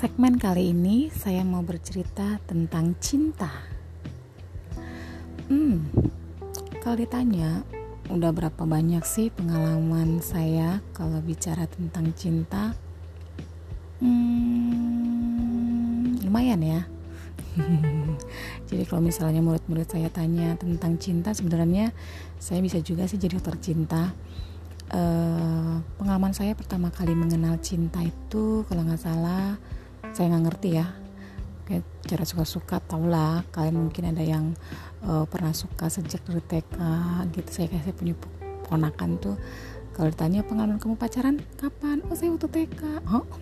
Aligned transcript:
segmen 0.00 0.40
kali 0.40 0.72
ini 0.72 1.12
saya 1.12 1.44
mau 1.44 1.60
bercerita 1.60 2.40
tentang 2.48 2.96
cinta. 3.04 3.52
Hmm, 5.44 5.92
kalau 6.80 6.96
ditanya 6.96 7.60
udah 8.08 8.32
berapa 8.32 8.64
banyak 8.64 9.04
sih 9.04 9.28
pengalaman 9.28 10.24
saya 10.24 10.80
kalau 10.96 11.20
bicara 11.20 11.68
tentang 11.68 12.16
cinta? 12.16 12.72
Hmm, 14.00 14.56
lumayan 16.24 16.64
ya. 16.64 16.80
jadi 18.72 18.88
kalau 18.88 19.04
misalnya 19.04 19.44
murid-murid 19.44 19.84
saya 19.84 20.08
tanya 20.08 20.56
tentang 20.56 20.96
cinta, 20.96 21.36
sebenarnya 21.36 21.92
saya 22.40 22.64
bisa 22.64 22.80
juga 22.80 23.04
sih 23.04 23.20
jadi 23.20 23.36
tercinta. 23.36 24.16
Uh, 24.88 25.84
pengalaman 26.00 26.32
saya 26.32 26.56
pertama 26.56 26.88
kali 26.88 27.12
mengenal 27.12 27.60
cinta 27.60 28.00
itu 28.00 28.64
kalau 28.64 28.80
nggak 28.88 29.04
salah 29.04 29.60
saya 30.12 30.34
nggak 30.34 30.44
ngerti 30.50 30.68
ya. 30.78 30.86
Cara 32.02 32.26
suka-suka 32.26 32.82
tau 32.82 33.06
lah 33.06 33.46
kalian 33.54 33.86
mungkin 33.86 34.10
ada 34.10 34.22
yang 34.26 34.58
uh, 35.06 35.22
pernah 35.30 35.54
suka 35.54 35.86
sejak 35.86 36.26
dari 36.26 36.42
TK 36.42 36.76
gitu. 37.30 37.50
Saya 37.50 37.78
saya 37.78 37.94
punya 37.94 38.14
ponakan 38.66 39.10
tuh 39.22 39.36
kalau 39.94 40.10
ditanya 40.10 40.42
pengalaman 40.46 40.82
kamu 40.82 40.98
pacaran? 40.98 41.38
Kapan? 41.58 42.02
Oh 42.10 42.16
saya 42.18 42.34
waktu 42.34 42.50
TK 42.50 42.82
oh. 43.10 43.26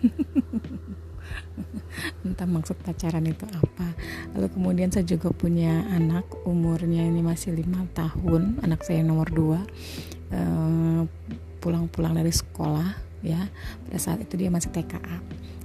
Entah 2.25 2.49
maksud 2.49 2.77
pacaran 2.85 3.25
itu 3.25 3.45
apa. 3.49 3.97
Lalu 4.37 4.47
kemudian 4.53 4.89
saya 4.93 5.05
juga 5.05 5.33
punya 5.33 5.85
anak 5.89 6.25
umurnya 6.45 7.05
ini 7.05 7.25
masih 7.25 7.57
lima 7.57 7.85
tahun 7.97 8.61
anak 8.61 8.85
saya 8.85 9.01
nomor 9.01 9.29
dua. 9.29 9.61
Uh, 10.29 11.09
pulang-pulang 11.59 12.15
dari 12.15 12.31
sekolah 12.31 13.08
ya. 13.21 13.49
Pada 13.87 13.97
saat 13.99 14.19
itu 14.23 14.35
dia 14.39 14.49
masih 14.51 14.71
TKA 14.71 15.19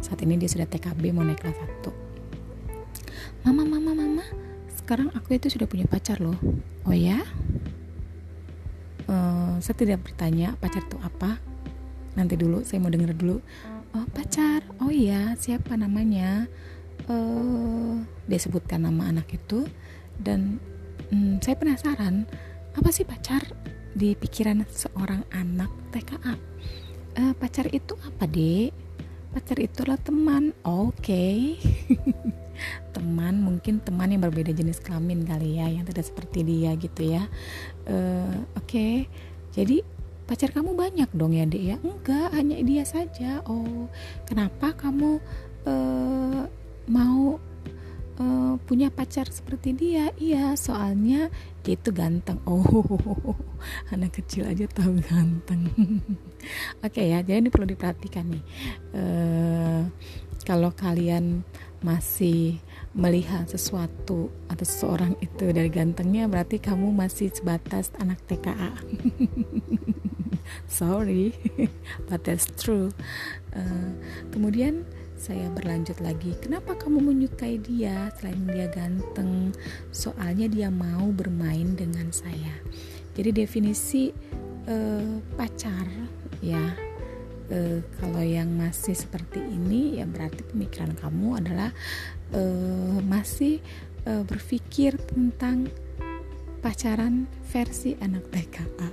saat 0.05 0.21
ini 0.21 0.37
dia 0.37 0.53
sudah 0.53 0.69
TKB 0.69 1.17
mau 1.17 1.25
naik 1.25 1.41
kelas 1.41 1.57
1 1.81 1.89
mama 3.49 3.65
mama 3.65 3.97
mama 3.97 4.25
sekarang 4.85 5.09
aku 5.17 5.41
itu 5.41 5.49
sudah 5.49 5.65
punya 5.65 5.89
pacar 5.89 6.21
loh. 6.21 6.37
Oh 6.85 6.93
ya? 6.93 7.25
Uh, 9.09 9.57
saya 9.57 9.81
tidak 9.81 10.05
bertanya 10.05 10.61
pacar 10.61 10.85
itu 10.85 11.01
apa. 11.01 11.41
Nanti 12.21 12.37
dulu 12.37 12.61
saya 12.69 12.85
mau 12.85 12.93
dengar 12.93 13.17
dulu. 13.17 13.41
Oh 13.97 14.05
pacar? 14.13 14.61
Oh 14.85 14.93
iya 14.93 15.33
siapa 15.41 15.81
namanya? 15.81 16.53
Uh, 17.09 18.05
dia 18.29 18.37
sebutkan 18.37 18.85
nama 18.85 19.09
anak 19.09 19.33
itu. 19.33 19.65
Dan 20.21 20.61
um, 21.09 21.41
saya 21.41 21.57
penasaran 21.57 22.29
apa 22.77 22.93
sih 22.93 23.09
pacar 23.09 23.41
di 23.97 24.13
pikiran 24.13 24.69
seorang 24.69 25.25
anak 25.33 25.73
TKA 25.97 26.37
eh, 27.19 27.33
pacar 27.35 27.67
itu 27.71 27.95
apa 28.01 28.25
dek? 28.27 28.71
Pacar 29.35 29.59
itu 29.59 29.81
teman. 30.03 30.55
Oke. 30.63 30.99
Okay. 31.03 31.39
teman 32.95 33.43
mungkin 33.43 33.83
teman 33.83 34.15
yang 34.15 34.23
berbeda 34.23 34.55
jenis 34.55 34.79
kelamin 34.79 35.27
kali 35.27 35.59
ya 35.59 35.67
yang 35.67 35.83
tidak 35.83 36.07
seperti 36.07 36.47
dia 36.47 36.79
gitu 36.79 37.03
ya. 37.19 37.27
Uh, 37.87 38.47
oke. 38.55 38.71
Okay. 38.71 39.11
jadi 39.55 39.83
pacar 40.25 40.55
kamu 40.55 40.73
banyak 40.75 41.11
dong 41.15 41.35
ya 41.35 41.45
dek 41.47 41.65
ya? 41.75 41.77
Enggak 41.83 42.31
hanya 42.31 42.63
dia 42.63 42.85
saja. 42.87 43.43
Oh 43.51 43.91
kenapa 44.27 44.71
kamu 44.75 45.19
uh, 45.67 46.47
mau 46.87 47.43
uh, 48.21 48.55
punya 48.67 48.91
pacar 48.91 49.27
seperti 49.31 49.75
dia 49.75 50.11
iya 50.19 50.55
soalnya 50.55 51.31
dia 51.65 51.75
itu 51.75 51.91
ganteng. 51.91 52.39
Oh 52.51 53.37
anak 53.91 54.21
kecil 54.21 54.45
aja 54.45 54.69
tahu 54.69 55.01
ganteng. 55.01 55.67
Oke 56.85 57.01
okay 57.01 57.07
ya 57.17 57.25
jadi 57.25 57.41
ini 57.41 57.49
perlu 57.49 57.67
diperhatikan 57.67 58.29
nih. 58.29 58.45
Uh, 58.93 59.83
kalau 60.45 60.69
kalian 60.77 61.43
masih 61.85 62.61
melihat 62.97 63.45
sesuatu 63.45 64.33
atau 64.49 64.65
seseorang 64.65 65.17
itu 65.21 65.53
dari 65.53 65.69
gantengnya 65.69 66.25
berarti 66.25 66.57
kamu 66.57 66.89
masih 66.97 67.29
sebatas 67.29 67.93
anak 68.01 68.25
TKA 68.25 68.73
sorry 70.81 71.37
but 72.09 72.25
that's 72.25 72.49
true. 72.57 72.89
Uh, 73.53 73.93
kemudian 74.33 74.89
saya 75.25 75.49
berlanjut 75.49 76.05
lagi. 76.05 76.37
Kenapa 76.37 76.77
kamu 76.77 77.01
menyukai 77.01 77.57
dia 77.57 78.13
selain 78.21 78.45
dia 78.45 78.69
ganteng? 78.69 79.57
Soalnya 79.89 80.53
dia 80.53 80.69
mau 80.69 81.09
bermain 81.17 81.73
dengan 81.73 82.13
saya. 82.13 82.61
Jadi 83.17 83.33
definisi 83.33 84.13
uh, 84.69 85.17
pacar 85.33 85.89
ya 86.45 86.61
uh, 87.49 87.81
kalau 87.97 88.21
yang 88.21 88.53
masih 88.53 88.93
seperti 88.93 89.41
ini 89.41 89.97
ya 89.97 90.05
berarti 90.05 90.45
pemikiran 90.45 90.93
kamu 90.93 91.41
adalah 91.41 91.73
uh, 92.37 93.01
masih 93.01 93.65
uh, 94.05 94.29
berpikir 94.29 95.01
tentang 95.09 95.73
pacaran 96.61 97.25
versi 97.49 97.97
anak 98.05 98.29
TKA 98.29 98.89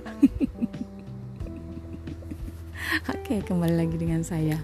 Oke, 3.12 3.40
kembali 3.40 3.74
lagi 3.78 3.96
dengan 3.96 4.20
saya 4.20 4.60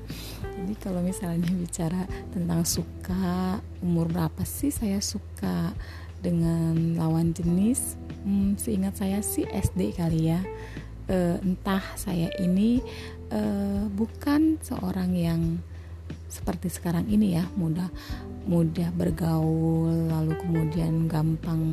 jadi 0.69 0.85
kalau 0.85 1.01
misalnya 1.01 1.49
bicara 1.57 2.05
tentang 2.29 2.61
suka 2.69 3.57
umur 3.81 4.05
berapa 4.05 4.45
sih 4.45 4.69
saya 4.69 5.01
suka 5.01 5.73
dengan 6.21 6.93
lawan 6.93 7.33
jenis? 7.33 7.97
Hmm, 8.21 8.53
seingat 8.61 9.01
saya 9.01 9.25
sih 9.25 9.49
SD 9.49 9.97
kali 9.97 10.29
ya. 10.29 10.45
E, 11.09 11.41
entah 11.41 11.81
saya 11.97 12.29
ini 12.37 12.85
e, 13.33 13.41
bukan 13.89 14.61
seorang 14.61 15.17
yang 15.17 15.57
seperti 16.29 16.69
sekarang 16.69 17.09
ini 17.09 17.41
ya 17.41 17.49
mudah 17.57 17.89
mudah 18.45 18.93
bergaul 18.93 20.13
lalu 20.13 20.37
kemudian 20.37 21.09
gampang 21.09 21.73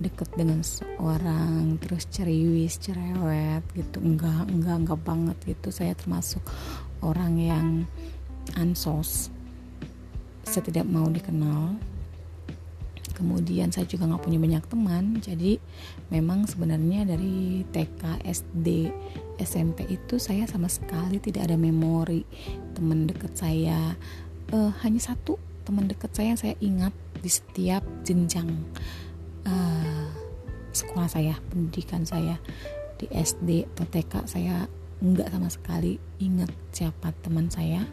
deket 0.00 0.32
dengan 0.32 0.64
seorang 0.64 1.76
terus 1.76 2.08
ceriwis 2.08 2.80
cerewet 2.80 3.68
gitu. 3.76 4.00
Enggak 4.00 4.48
enggak 4.48 4.76
enggak 4.80 5.00
banget 5.04 5.36
gitu. 5.44 5.68
Saya 5.68 5.92
termasuk 5.92 6.40
orang 7.04 7.36
yang 7.36 7.68
ansos. 8.56 9.30
Saya 10.46 10.62
tidak 10.66 10.86
mau 10.88 11.06
dikenal. 11.06 11.78
Kemudian 13.14 13.68
saya 13.68 13.84
juga 13.84 14.08
nggak 14.08 14.24
punya 14.24 14.40
banyak 14.40 14.64
teman. 14.64 15.04
Jadi 15.20 15.60
memang 16.08 16.48
sebenarnya 16.48 17.04
dari 17.04 17.62
TK 17.68 18.24
SD 18.24 18.88
SMP 19.36 19.84
itu 19.92 20.16
saya 20.16 20.48
sama 20.48 20.72
sekali 20.72 21.20
tidak 21.20 21.52
ada 21.52 21.56
memori 21.60 22.24
teman 22.72 23.04
dekat 23.04 23.36
saya. 23.36 23.92
Uh, 24.50 24.72
hanya 24.82 24.98
satu 24.98 25.36
teman 25.68 25.86
dekat 25.86 26.10
saya 26.16 26.32
yang 26.32 26.40
saya 26.40 26.54
ingat 26.64 26.94
di 27.20 27.30
setiap 27.30 27.84
jenjang 28.02 28.48
uh, 29.44 30.08
sekolah 30.72 31.08
saya 31.12 31.36
pendidikan 31.52 32.08
saya. 32.08 32.40
Di 32.96 33.08
SD 33.12 33.68
atau 33.76 33.84
TK 33.88 34.14
saya 34.28 34.64
nggak 35.00 35.32
sama 35.32 35.48
sekali 35.48 35.96
ingat 36.20 36.52
siapa 36.76 37.16
teman 37.24 37.48
saya 37.48 37.88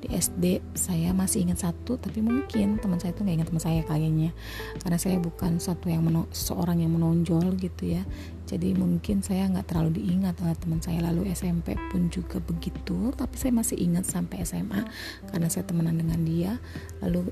di 0.00 0.08
SD 0.08 0.64
saya 0.72 1.12
masih 1.12 1.44
ingat 1.44 1.68
satu 1.68 2.00
tapi 2.00 2.24
mungkin 2.24 2.80
teman 2.80 2.96
saya 2.96 3.12
itu 3.12 3.20
nggak 3.20 3.36
ingat 3.36 3.48
teman 3.52 3.62
saya 3.62 3.80
kayaknya. 3.84 4.30
Karena 4.80 4.98
saya 4.98 5.16
bukan 5.20 5.60
satu 5.60 5.92
yang 5.92 6.08
seorang 6.32 6.80
yang 6.80 6.96
menonjol 6.96 7.60
gitu 7.60 8.00
ya. 8.00 8.02
Jadi 8.48 8.72
mungkin 8.74 9.20
saya 9.20 9.46
nggak 9.52 9.68
terlalu 9.68 10.00
diingat 10.00 10.40
oleh 10.40 10.56
teman 10.56 10.80
saya. 10.80 11.04
Lalu 11.04 11.28
SMP 11.36 11.76
pun 11.92 12.08
juga 12.08 12.40
begitu 12.40 13.12
tapi 13.12 13.36
saya 13.36 13.52
masih 13.52 13.76
ingat 13.76 14.08
sampai 14.08 14.42
SMA 14.48 14.88
karena 15.28 15.48
saya 15.52 15.68
temenan 15.68 16.00
dengan 16.00 16.20
dia. 16.24 16.52
Lalu 17.04 17.28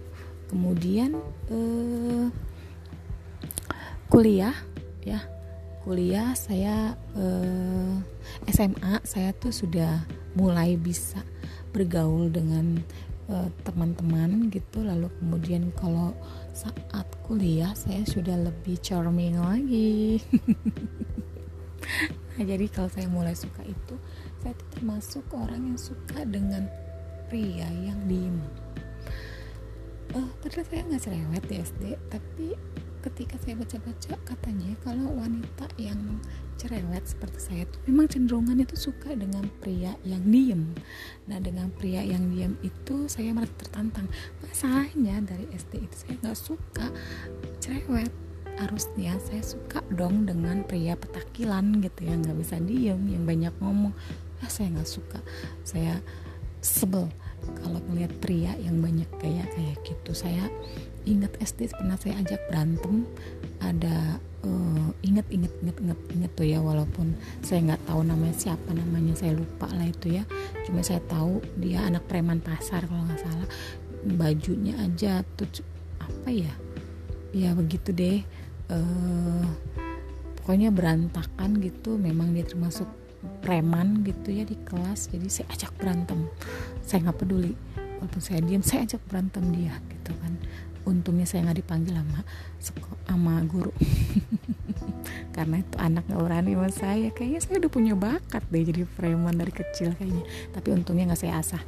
kemudian 0.53 1.17
eh, 1.49 2.29
kuliah 4.13 4.55
ya. 5.09 5.25
Kuliah 5.89 6.37
saya 6.37 7.01
eh, 7.17 7.97
SMA 8.53 9.01
saya 9.09 9.33
tuh 9.33 9.57
sudah 9.57 10.05
mulai 10.37 10.77
bisa 10.77 11.25
bergaul 11.75 12.33
dengan 12.33 12.81
uh, 13.29 13.49
teman-teman 13.63 14.51
gitu. 14.51 14.83
Lalu 14.83 15.09
kemudian 15.21 15.71
kalau 15.77 16.17
saat 16.57 17.07
kuliah 17.29 17.73
saya 17.77 18.03
sudah 18.09 18.37
lebih 18.37 18.81
charming 18.81 19.39
lagi. 19.39 20.19
Nah 22.39 22.47
jadi 22.47 22.71
kalau 22.71 22.87
saya 22.87 23.11
mulai 23.11 23.35
suka 23.35 23.67
itu 23.67 23.99
saya 24.39 24.55
termasuk 24.71 25.27
orang 25.35 25.75
yang 25.75 25.79
suka 25.79 26.23
dengan 26.23 26.71
pria 27.27 27.67
yang 27.83 27.99
diem. 28.07 28.39
Uh, 30.15 30.31
padahal 30.39 30.65
saya 30.71 30.87
nggak 30.87 31.03
cerewet 31.03 31.45
di 31.51 31.57
SD 31.59 31.83
tapi 32.09 32.47
ketika 33.03 33.37
saya 33.43 33.59
baca-baca 33.59 34.15
katanya 34.23 34.71
kalau 34.87 35.11
wanita 35.19 35.67
yang 35.77 35.99
cerewet 36.59 37.07
seperti 37.07 37.39
saya 37.39 37.63
itu 37.65 37.77
memang 37.87 38.11
cenderungannya 38.11 38.67
itu 38.67 38.91
suka 38.91 39.15
dengan 39.15 39.47
pria 39.63 39.95
yang 40.03 40.27
diem. 40.27 40.75
Nah 41.31 41.39
dengan 41.39 41.71
pria 41.71 42.03
yang 42.03 42.35
diem 42.35 42.59
itu 42.67 43.07
saya 43.07 43.31
merasa 43.31 43.55
tertantang. 43.63 44.11
Masalahnya 44.43 45.23
dari 45.23 45.47
SD 45.55 45.87
itu 45.87 45.97
saya 45.97 46.15
nggak 46.19 46.39
suka 46.39 46.87
cerewet. 47.63 48.11
Harusnya 48.59 49.15
saya 49.23 49.39
suka 49.47 49.87
dong 49.95 50.27
dengan 50.27 50.67
pria 50.67 50.99
petakilan 50.99 51.79
gitu 51.79 52.11
ya 52.11 52.19
nggak 52.19 52.39
bisa 52.43 52.59
diem 52.59 52.99
yang 53.07 53.23
banyak 53.23 53.55
ngomong. 53.63 53.95
Ah 54.43 54.51
saya 54.51 54.75
nggak 54.75 54.91
suka. 54.91 55.23
Saya 55.63 56.03
sebel 56.59 57.07
kalau 57.63 57.79
melihat 57.87 58.11
pria 58.19 58.59
yang 58.59 58.83
banyak 58.83 59.07
kayak 59.23 59.47
kayak 59.55 59.79
gitu. 59.87 60.11
Saya 60.11 60.51
ingat 61.07 61.39
SD 61.39 61.71
pernah 61.71 61.95
saya 61.95 62.19
ajak 62.19 62.43
berantem. 62.51 63.07
Ada 63.63 64.19
uh, 64.45 64.89
inget 65.03 65.27
inget 65.33 65.51
inget 65.63 65.77
inget 65.83 66.01
inget 66.15 66.33
tuh 66.35 66.47
ya 66.47 66.63
walaupun 66.63 67.17
saya 67.43 67.73
nggak 67.73 67.83
tahu 67.91 68.01
namanya 68.07 68.37
siapa 68.37 68.71
namanya 68.71 69.15
saya 69.19 69.35
lupa 69.35 69.67
lah 69.73 69.87
itu 69.89 70.21
ya. 70.21 70.25
Cuma 70.67 70.85
saya 70.85 71.03
tahu 71.07 71.43
dia 71.59 71.83
anak 71.87 72.07
preman 72.07 72.39
pasar 72.39 72.87
kalau 72.87 73.03
nggak 73.09 73.23
salah. 73.23 73.49
Bajunya 74.07 74.79
aja 74.79 75.27
tuh 75.35 75.65
apa 75.99 76.29
ya? 76.31 76.53
Ya 77.35 77.53
begitu 77.55 77.91
deh. 77.91 78.23
Uh, 78.69 79.47
pokoknya 80.43 80.71
berantakan 80.71 81.59
gitu. 81.59 81.99
Memang 81.99 82.31
dia 82.37 82.47
termasuk 82.47 82.87
preman 83.43 84.07
gitu 84.07 84.31
ya 84.31 84.45
di 84.47 84.55
kelas. 84.63 85.11
Jadi 85.11 85.27
saya 85.27 85.47
ajak 85.51 85.75
berantem. 85.77 86.31
Saya 86.87 87.11
nggak 87.11 87.19
peduli. 87.27 87.53
Walaupun 87.99 88.23
saya 88.23 88.39
diam 88.47 88.63
saya 88.63 88.87
ajak 88.87 89.03
berantem 89.11 89.51
dia 89.51 89.75
gitu 89.91 90.15
kan 90.23 90.39
untungnya 90.89 91.29
saya 91.29 91.45
nggak 91.45 91.61
dipanggil 91.61 91.95
sama 92.01 92.21
sama 93.05 93.35
guru. 93.45 93.73
Karena 95.37 95.61
itu 95.61 95.77
anak 95.77 96.09
nggak 96.09 96.23
berani 96.25 96.53
sama 96.57 96.71
saya. 96.73 97.09
Kayaknya 97.13 97.41
saya 97.45 97.57
udah 97.61 97.73
punya 97.73 97.93
bakat 97.93 98.43
deh 98.49 98.65
jadi 98.65 98.83
preman 98.89 99.37
dari 99.37 99.53
kecil 99.53 99.93
kayaknya. 99.95 100.25
Tapi 100.57 100.69
untungnya 100.73 101.13
nggak 101.13 101.21
saya 101.21 101.39
asah. 101.39 101.63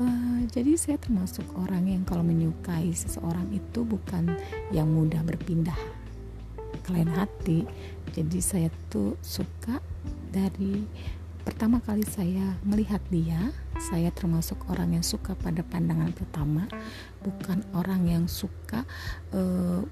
Uh, 0.00 0.40
jadi 0.54 0.72
saya 0.80 0.96
termasuk 0.96 1.44
orang 1.60 1.92
yang 1.92 2.02
kalau 2.08 2.24
menyukai 2.24 2.90
seseorang 2.96 3.52
itu 3.52 3.84
bukan 3.84 4.32
yang 4.72 4.88
mudah 4.88 5.20
berpindah 5.20 5.76
ke 6.82 6.88
lain 6.90 7.12
hati. 7.12 7.68
Jadi 8.16 8.38
saya 8.40 8.68
tuh 8.88 9.14
suka 9.20 9.78
dari 10.32 10.88
pertama 11.42 11.82
kali 11.82 12.06
saya 12.06 12.54
melihat 12.62 13.02
dia, 13.10 13.50
saya 13.78 14.14
termasuk 14.14 14.62
orang 14.70 14.94
yang 14.94 15.04
suka 15.04 15.34
pada 15.34 15.66
pandangan 15.66 16.14
pertama, 16.14 16.70
bukan 17.22 17.66
orang 17.74 18.06
yang 18.06 18.24
suka 18.30 18.86
uh, 19.34 19.82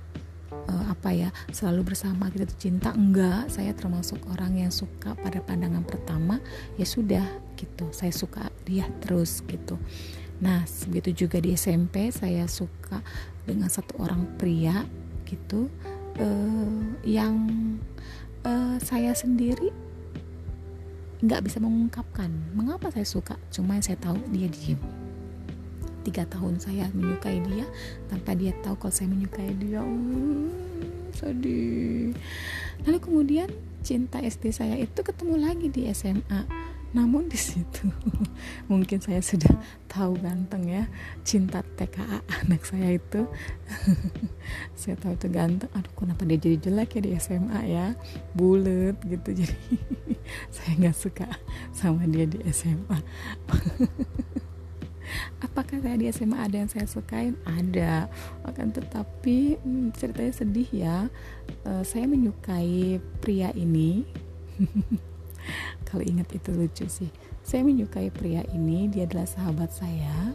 uh, 0.51 0.85
apa 0.91 1.11
ya 1.11 1.29
selalu 1.51 1.95
bersama 1.95 2.31
kita 2.31 2.47
tuh 2.47 2.59
cinta 2.59 2.95
enggak. 2.95 3.51
Saya 3.51 3.75
termasuk 3.75 4.23
orang 4.31 4.63
yang 4.63 4.73
suka 4.73 5.19
pada 5.19 5.43
pandangan 5.43 5.83
pertama, 5.83 6.39
ya 6.79 6.87
sudah 6.87 7.27
gitu. 7.59 7.91
Saya 7.91 8.15
suka 8.15 8.49
dia 8.63 8.87
terus 9.03 9.43
gitu. 9.47 9.75
Nah, 10.41 10.65
begitu 10.89 11.27
juga 11.27 11.37
di 11.37 11.53
SMP 11.53 12.09
saya 12.15 12.49
suka 12.49 13.05
dengan 13.45 13.69
satu 13.69 14.01
orang 14.01 14.25
pria 14.41 14.89
gitu 15.29 15.69
uh, 16.17 16.83
yang 17.05 17.37
uh, 18.47 18.81
saya 18.81 19.13
sendiri 19.13 19.90
nggak 21.21 21.45
bisa 21.45 21.61
mengungkapkan 21.61 22.33
mengapa 22.57 22.89
saya 22.89 23.05
suka 23.05 23.37
cuma 23.53 23.77
saya 23.81 24.01
tahu 24.01 24.17
dia 24.33 24.49
diem. 24.49 24.81
Tiga 26.01 26.25
tahun 26.25 26.57
saya 26.57 26.89
menyukai 26.97 27.45
dia 27.45 27.69
tanpa 28.09 28.33
dia 28.33 28.57
tahu 28.65 28.77
kalau 28.81 28.95
saya 28.95 29.13
menyukai 29.13 29.53
dia 29.61 29.85
hmm, 29.85 30.49
sedih. 31.13 32.17
Lalu 32.89 32.99
kemudian 33.05 33.49
cinta 33.85 34.21
SD 34.21 34.53
saya 34.53 34.77
itu 34.81 35.01
ketemu 35.05 35.37
lagi 35.45 35.69
di 35.69 35.89
SMA 35.93 36.70
namun 36.91 37.31
di 37.31 37.39
situ 37.39 37.87
mungkin 38.71 38.99
saya 38.99 39.23
sudah 39.23 39.55
tahu 39.87 40.19
ganteng 40.19 40.67
ya 40.67 40.85
cinta 41.23 41.63
TKA 41.79 42.23
anak 42.43 42.67
saya 42.67 42.99
itu. 42.99 43.27
Saya 44.81 44.99
tahu 44.99 45.15
itu 45.15 45.29
ganteng. 45.31 45.71
Aduh 45.77 45.93
kenapa 45.95 46.27
dia 46.27 46.41
jadi 46.41 46.59
jelek 46.59 46.99
ya 46.99 47.01
di 47.07 47.11
SMA 47.21 47.61
ya? 47.71 47.87
Bulat 48.35 48.99
gitu. 49.07 49.31
Jadi 49.45 49.77
saya 50.51 50.73
nggak 50.75 50.97
suka 50.97 51.29
sama 51.71 52.09
dia 52.09 52.27
di 52.27 52.41
SMA 52.51 52.99
apakah 55.43 55.83
saya 55.83 55.97
di 55.99 56.07
SMA 56.11 56.39
ada 56.39 56.57
yang 56.63 56.71
saya 56.71 56.87
sukain? 56.87 57.35
Ada. 57.45 58.07
Akan 58.47 58.71
tetapi 58.71 59.59
hmm, 59.61 59.93
ceritanya 59.97 60.33
sedih 60.35 60.71
ya. 60.71 60.97
Uh, 61.67 61.83
saya 61.83 62.07
menyukai 62.07 63.03
pria 63.19 63.51
ini 63.53 64.07
kalau 65.91 66.07
ingat 66.07 66.31
itu 66.31 66.55
lucu 66.55 66.87
sih. 66.87 67.11
Saya 67.43 67.67
menyukai 67.67 68.15
pria 68.15 68.47
ini 68.55 68.87
dia 68.87 69.11
adalah 69.11 69.27
sahabat 69.27 69.75
saya. 69.75 70.31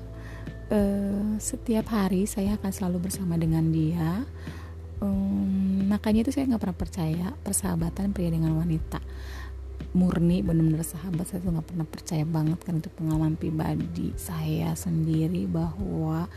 Uh, 0.67 1.39
setiap 1.39 1.87
hari 1.93 2.27
saya 2.27 2.59
akan 2.59 2.71
selalu 2.75 3.07
bersama 3.07 3.39
dengan 3.39 3.71
dia. 3.71 4.27
Um, 4.99 5.87
makanya 5.87 6.27
itu 6.27 6.35
saya 6.35 6.51
nggak 6.51 6.61
pernah 6.61 6.79
percaya 6.79 7.27
persahabatan 7.39 8.11
pria 8.11 8.29
dengan 8.35 8.59
wanita. 8.59 8.99
Murni 9.95 10.43
benar-benar 10.43 10.83
sahabat 10.83 11.23
saya 11.23 11.39
tuh 11.39 11.55
nggak 11.55 11.67
pernah 11.71 11.87
percaya 11.87 12.27
banget 12.27 12.59
kan 12.67 12.83
itu 12.83 12.91
pengalaman 12.91 13.39
pribadi 13.39 14.11
saya 14.19 14.75
sendiri 14.75 15.47
bahwa 15.47 16.27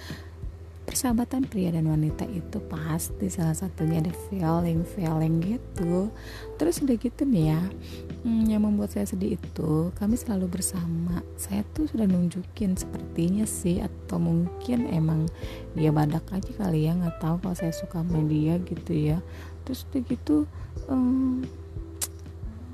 persahabatan 0.89 1.45
pria 1.45 1.69
dan 1.69 1.85
wanita 1.85 2.25
itu 2.33 2.65
pasti 2.65 3.29
salah 3.29 3.53
satunya 3.53 4.01
ada 4.01 4.09
feeling 4.33 4.81
feeling 4.89 5.45
gitu. 5.45 6.09
Terus 6.57 6.81
udah 6.81 6.97
gitu 6.97 7.29
nih 7.29 7.53
ya 7.53 7.61
hmm, 8.25 8.49
yang 8.49 8.65
membuat 8.65 8.97
saya 8.97 9.05
sedih 9.05 9.37
itu 9.37 9.93
kami 10.01 10.17
selalu 10.17 10.49
bersama. 10.49 11.21
Saya 11.37 11.61
tuh 11.77 11.93
sudah 11.93 12.09
nunjukin 12.09 12.81
sepertinya 12.81 13.45
sih 13.45 13.85
atau 13.85 14.17
mungkin 14.17 14.89
emang 14.89 15.29
dia 15.77 15.93
badak 15.93 16.25
aja 16.33 16.57
kali 16.57 16.89
ya 16.89 16.97
nggak 16.97 17.21
tahu 17.21 17.37
kalau 17.45 17.53
saya 17.53 17.77
suka 17.77 18.01
sama 18.01 18.25
dia 18.25 18.57
gitu 18.65 18.97
ya. 18.97 19.21
Terus 19.69 19.85
udah 19.93 20.03
gitu 20.09 20.37
hmm, 20.89 21.45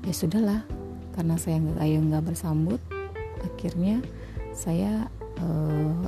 ya 0.07 0.13
sudahlah 0.15 0.63
karena 1.19 1.35
saya 1.35 1.59
nggak 1.59 1.83
ayo 1.83 1.99
nggak 1.99 2.23
bersambut 2.31 2.79
akhirnya 3.43 3.99
saya 4.55 5.11
uh, 5.43 6.07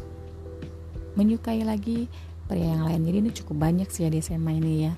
menyukai 1.18 1.66
lagi 1.66 2.06
pria 2.48 2.78
yang 2.78 2.88
lain. 2.88 3.02
Jadi 3.04 3.18
ini 3.20 3.32
cukup 3.36 3.58
banyak 3.60 3.90
sih 3.92 4.08
ya 4.08 4.10
di 4.14 4.24
SMA 4.24 4.62
ini 4.62 4.88
ya. 4.88 4.94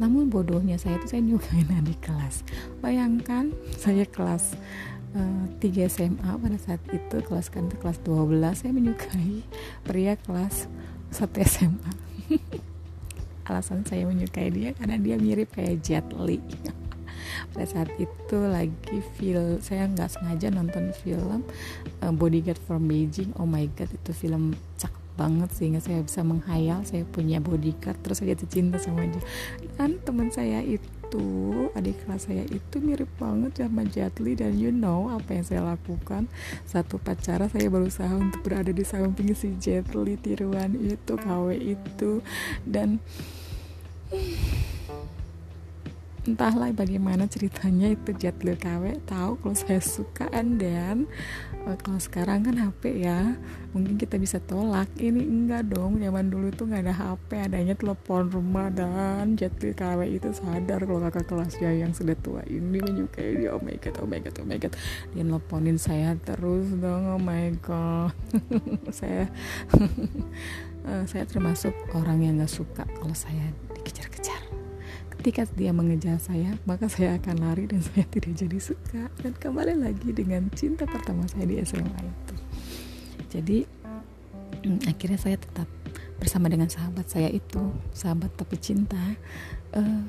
Namun 0.00 0.32
bodohnya 0.32 0.80
saya 0.80 0.96
itu 0.96 1.06
saya 1.12 1.20
nyukain 1.20 1.68
adik 1.84 2.00
kelas. 2.00 2.46
Bayangkan 2.80 3.52
saya 3.76 4.08
kelas 4.08 4.56
uh, 5.18 5.44
eh, 5.60 5.86
3 5.86 5.92
SMA 5.92 6.30
pada 6.40 6.58
saat 6.58 6.82
itu 6.90 7.16
kelas 7.22 7.52
kan 7.52 7.68
itu 7.68 7.76
kelas 7.78 7.98
12 8.02 8.40
saya 8.56 8.72
menyukai 8.74 9.44
pria 9.86 10.18
kelas 10.18 10.66
1 11.14 11.30
SMA 11.46 11.92
alasan 13.48 13.84
saya 13.84 14.08
menyukai 14.08 14.48
dia 14.50 14.72
karena 14.72 14.96
dia 14.96 15.16
mirip 15.20 15.52
kayak 15.52 15.84
Jet 15.84 16.06
Li. 16.16 16.40
Pada 17.52 17.66
saat 17.68 17.90
itu 18.00 18.38
lagi 18.40 18.98
feel 19.16 19.60
saya 19.60 19.88
nggak 19.88 20.12
sengaja 20.12 20.48
nonton 20.48 20.92
film 20.96 21.44
uh, 22.00 22.12
Bodyguard 22.12 22.60
from 22.64 22.88
Beijing. 22.88 23.36
Oh 23.36 23.44
my 23.44 23.68
god 23.76 23.92
itu 23.92 24.12
film 24.16 24.56
cakep 24.80 25.03
banget 25.14 25.50
sehingga 25.54 25.78
saya 25.78 26.02
bisa 26.02 26.26
menghayal 26.26 26.82
saya 26.82 27.06
punya 27.06 27.38
bodyguard 27.38 27.98
terus 28.02 28.18
saya 28.18 28.34
jatuh 28.34 28.50
cinta 28.50 28.76
sama 28.82 29.06
dia. 29.06 29.22
Dan 29.78 30.02
teman 30.02 30.28
saya 30.34 30.60
itu 30.60 31.70
adik 31.78 32.02
kelas 32.02 32.26
saya 32.26 32.42
itu 32.50 32.82
mirip 32.82 33.06
banget 33.22 33.62
sama 33.62 33.86
Jatli 33.86 34.34
dan 34.34 34.58
you 34.58 34.74
know 34.74 35.10
apa 35.10 35.38
yang 35.38 35.46
saya 35.46 35.62
lakukan. 35.62 36.26
Satu 36.66 36.98
pacara 36.98 37.46
saya 37.46 37.70
berusaha 37.70 38.10
untuk 38.10 38.42
berada 38.42 38.74
di 38.74 38.82
samping 38.82 39.32
si 39.38 39.54
Jatli 39.56 40.18
tiruan 40.18 40.74
itu 40.74 41.14
KW 41.14 41.54
itu. 41.54 42.18
Dan 42.66 42.98
entahlah 46.24 46.72
bagaimana 46.72 47.28
ceritanya 47.28 47.92
itu 47.92 48.16
Jatli 48.16 48.56
KW 48.56 48.96
tahu 49.04 49.36
kalau 49.44 49.56
saya 49.56 49.80
suka 49.84 50.24
then 50.32 51.04
uh, 51.68 51.76
kalau 51.76 52.00
sekarang 52.00 52.48
kan 52.48 52.56
HP 52.56 53.04
ya 53.04 53.36
mungkin 53.76 54.00
kita 54.00 54.16
bisa 54.16 54.40
tolak. 54.40 54.88
Ini 54.96 55.20
enggak 55.20 55.68
dong 55.68 56.00
zaman 56.00 56.32
dulu 56.32 56.48
tuh 56.54 56.70
nggak 56.70 56.82
ada 56.88 56.94
HP 56.96 57.28
adanya 57.44 57.74
telepon 57.76 58.32
rumah 58.32 58.72
dan 58.72 59.36
Jatli 59.36 59.76
KW 59.76 60.00
itu 60.08 60.32
sadar 60.32 60.80
kalau 60.88 61.04
kakak 61.04 61.28
kelasnya 61.28 61.70
yang 61.76 61.92
sudah 61.92 62.16
tua 62.16 62.40
ini 62.48 62.80
menyukai 62.80 63.44
dia. 63.44 63.52
Oh 63.52 63.60
my 63.60 63.76
god 63.76 63.94
oh 64.00 64.08
my 64.08 64.18
god 64.22 64.34
oh 64.40 64.46
my 64.48 64.56
god. 64.56 64.72
Dia 65.12 65.22
nelponin 65.28 65.76
saya 65.76 66.16
terus 66.24 66.72
dong 66.80 67.04
oh 67.14 67.20
my 67.20 67.52
god. 67.60 68.16
Saya 68.98 69.26
uh, 70.86 71.04
saya 71.10 71.24
termasuk 71.26 71.74
orang 71.92 72.22
yang 72.22 72.38
nggak 72.38 72.52
suka 72.52 72.86
kalau 73.00 73.16
saya 73.16 73.50
dikejar-kejar 73.74 74.13
Ketika 75.24 75.48
dia 75.56 75.72
mengejar 75.72 76.20
saya, 76.20 76.60
maka 76.68 76.84
saya 76.84 77.16
akan 77.16 77.48
lari 77.48 77.64
dan 77.64 77.80
saya 77.88 78.04
tidak 78.12 78.36
jadi 78.44 78.60
suka. 78.60 79.08
Dan 79.24 79.32
kembali 79.32 79.72
lagi 79.72 80.12
dengan 80.12 80.52
cinta 80.52 80.84
pertama 80.84 81.24
saya 81.24 81.48
di 81.48 81.56
SMA 81.64 81.96
itu. 81.96 82.36
Jadi 83.32 83.58
hmm, 84.68 84.84
akhirnya 84.84 85.16
saya 85.16 85.40
tetap 85.40 85.64
bersama 86.20 86.52
dengan 86.52 86.68
sahabat 86.68 87.08
saya 87.08 87.32
itu, 87.32 87.72
sahabat 87.96 88.36
tapi 88.36 88.60
cinta. 88.60 89.00
Uh, 89.72 90.04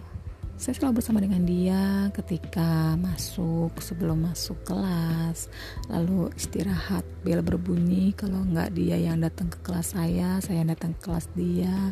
saya 0.55 0.71
selalu 0.79 1.03
bersama 1.03 1.19
dengan 1.19 1.43
dia 1.43 2.07
ketika 2.15 2.95
masuk 2.95 3.75
sebelum 3.83 4.23
masuk 4.23 4.55
kelas. 4.63 5.51
Lalu 5.91 6.31
istirahat 6.31 7.03
bel 7.27 7.43
berbunyi 7.43 8.15
kalau 8.15 8.39
nggak 8.39 8.71
dia 8.71 8.95
yang 8.95 9.19
datang 9.19 9.51
ke 9.51 9.59
kelas 9.67 9.99
saya 9.99 10.39
saya 10.39 10.63
datang 10.63 10.95
ke 10.95 11.11
kelas 11.11 11.27
dia. 11.35 11.91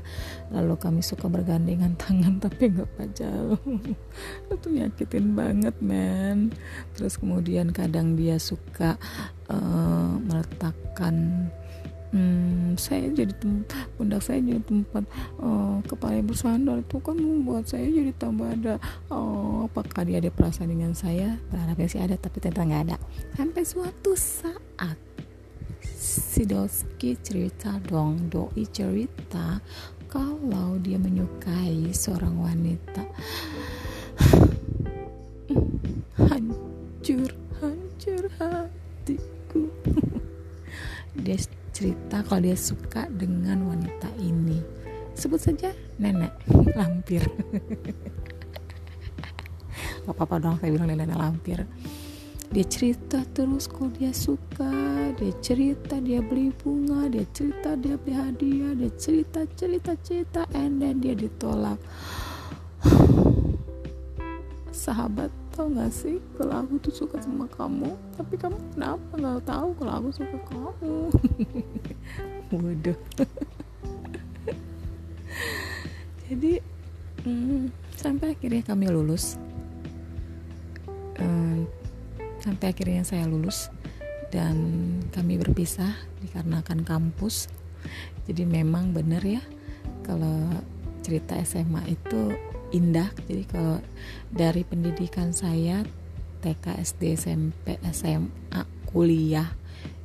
Lalu 0.56 0.80
kami 0.80 1.04
suka 1.04 1.28
bergandengan 1.28 1.92
tangan 2.08 2.40
tapi 2.40 2.72
nggak 2.72 2.90
pacar 2.96 3.60
itu 4.56 4.68
nyakitin 4.72 5.36
banget 5.36 5.76
men. 5.84 6.56
Terus 6.96 7.20
kemudian 7.20 7.76
kadang 7.76 8.16
dia 8.16 8.40
suka 8.40 8.96
uh, 9.52 10.16
meletakkan 10.24 11.52
hmm, 12.14 12.78
saya 12.78 13.10
jadi 13.10 13.34
tempat 13.42 13.90
pundak 13.98 14.22
saya 14.22 14.40
jadi 14.40 14.62
tempat 14.62 15.04
uh, 15.42 15.82
kepala 15.84 16.22
bersandar. 16.22 16.80
Itu 16.86 17.02
kan 17.02 17.18
membuat 17.18 17.66
saya 17.68 17.90
jadi 17.90 18.14
tambah 18.16 18.48
ada 18.48 18.78
oh, 19.10 19.66
apakah 19.68 20.06
dia 20.06 20.22
ada 20.22 20.30
perasaan 20.30 20.70
dengan 20.70 20.94
saya? 20.94 21.36
Berharapnya 21.50 21.90
sih 21.90 22.00
ada 22.00 22.16
tapi 22.16 22.38
ternyata 22.40 22.64
nggak 22.70 22.84
ada. 22.88 22.98
Sampai 23.34 23.64
suatu 23.66 24.14
saat 24.14 24.98
si 25.84 26.46
Doski 26.46 27.18
cerita 27.20 27.76
dong 27.84 28.30
doi 28.30 28.64
cerita 28.70 29.60
kalau 30.08 30.78
dia 30.78 31.02
menyukai 31.02 31.90
seorang 31.90 32.38
wanita. 32.38 33.04
Hancur 36.14 37.44
hancur 37.64 38.24
hatiku. 38.40 39.64
Dia 41.24 41.38
cerita 41.84 42.24
kalau 42.24 42.48
dia 42.48 42.56
suka 42.56 43.12
dengan 43.12 43.68
wanita 43.68 44.08
ini. 44.24 44.56
Sebut 45.20 45.36
saja 45.36 45.76
nenek 46.00 46.32
lampir. 46.80 47.20
Gak 50.08 50.16
apa-apa 50.16 50.40
dong 50.40 50.56
saya 50.64 50.72
bilang 50.72 50.88
nenek 50.88 51.12
lampir. 51.12 51.68
Dia 52.56 52.64
cerita 52.72 53.20
terus 53.36 53.68
kalau 53.68 53.92
dia 54.00 54.16
suka 54.16 54.72
dia 55.20 55.36
cerita 55.44 56.00
dia 56.00 56.24
beli 56.24 56.56
bunga 56.56 57.12
dia 57.12 57.28
cerita 57.36 57.76
dia 57.76 58.00
beli 58.00 58.16
hadiah 58.16 58.72
dia 58.80 58.92
cerita 58.96 59.44
cerita 59.52 59.92
cerita 60.00 60.48
and 60.56 60.80
then 60.80 61.04
dia 61.04 61.20
ditolak. 61.20 61.76
Sahabat 64.72 65.43
tau 65.54 65.70
gak 65.70 65.94
sih 65.94 66.18
kalau 66.34 66.66
aku 66.66 66.82
tuh 66.82 67.06
suka 67.06 67.22
sama 67.22 67.46
kamu 67.46 67.94
tapi 68.18 68.42
kamu 68.42 68.58
kenapa 68.74 69.14
nggak 69.14 69.46
tahu 69.46 69.70
kalau 69.78 69.94
aku 70.02 70.10
suka 70.10 70.38
kamu? 70.50 71.14
Waduh. 72.54 72.98
Jadi 76.30 76.58
hmm, 77.26 77.70
sampai 77.94 78.34
akhirnya 78.34 78.66
kami 78.66 78.90
lulus. 78.90 79.38
Hmm, 81.22 81.70
sampai 82.42 82.74
akhirnya 82.74 83.06
saya 83.06 83.30
lulus 83.30 83.70
dan 84.34 84.58
kami 85.14 85.38
berpisah 85.38 85.94
dikarenakan 86.26 86.82
kampus. 86.82 87.46
Jadi 88.26 88.50
memang 88.50 88.90
bener 88.98 89.22
ya 89.22 89.44
kalau 90.02 90.50
cerita 91.06 91.38
SMA 91.46 91.94
itu 91.94 92.34
indah. 92.74 93.14
Jadi 93.30 93.44
kalau 93.48 93.78
dari 94.34 94.66
pendidikan 94.66 95.32
saya 95.32 95.86
TK 96.44 96.66
SD 96.84 97.02
SMP 97.16 97.80
SMA 97.94 98.68
kuliah 98.92 99.48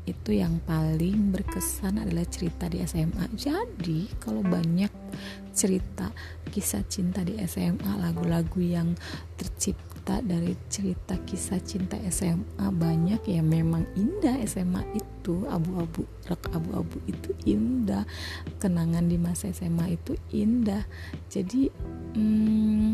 itu 0.09 0.41
yang 0.41 0.57
paling 0.65 1.37
berkesan 1.37 2.01
adalah 2.01 2.25
cerita 2.25 2.65
di 2.73 2.81
SMA 2.89 3.29
jadi 3.37 4.09
kalau 4.17 4.41
banyak 4.41 4.89
cerita 5.53 6.09
kisah 6.49 6.87
cinta 6.89 7.21
di 7.21 7.37
SMA 7.45 7.99
lagu-lagu 8.01 8.63
yang 8.63 8.97
tercipta 9.37 10.23
dari 10.25 10.57
cerita 10.73 11.19
kisah 11.29 11.61
cinta 11.61 12.01
SMA 12.09 12.73
banyak 12.73 13.21
ya 13.27 13.43
memang 13.45 13.85
indah 13.99 14.41
SMA 14.49 14.81
itu. 14.97 15.45
Abu-abu 15.51 16.09
rak 16.25 16.49
abu-abu 16.57 17.03
itu 17.05 17.35
indah. 17.45 18.09
Kenangan 18.63 19.11
di 19.11 19.21
masa 19.21 19.53
SMA 19.53 19.99
itu 19.99 20.17
indah. 20.33 20.89
Jadi 21.29 21.69
hmm, 22.15 22.93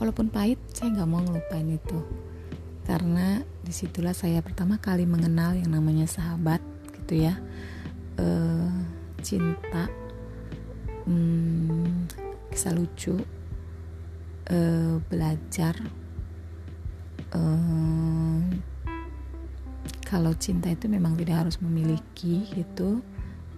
walaupun 0.00 0.32
pahit 0.32 0.56
saya 0.72 0.96
nggak 0.96 1.10
mau 1.10 1.20
ngelupain 1.20 1.68
itu. 1.68 1.98
Karena 2.88 3.44
di 3.62 3.70
situlah 3.70 4.16
saya 4.16 4.40
pertama 4.40 4.80
kali 4.80 5.04
mengenal 5.04 5.54
yang 5.54 5.70
namanya 5.70 6.08
sahabat 6.08 6.64
gitu 6.96 7.28
ya. 7.28 7.36
E, 8.16 8.26
cinta 9.20 9.86
hmm, 11.04 12.08
kisah 12.50 12.74
lucu 12.74 13.20
e, 14.48 14.58
belajar 15.06 15.76
e, 17.30 17.40
kalau 20.10 20.34
cinta 20.34 20.66
itu 20.66 20.90
memang 20.90 21.14
tidak 21.14 21.46
harus 21.46 21.62
memiliki 21.62 22.42
gitu 22.50 22.98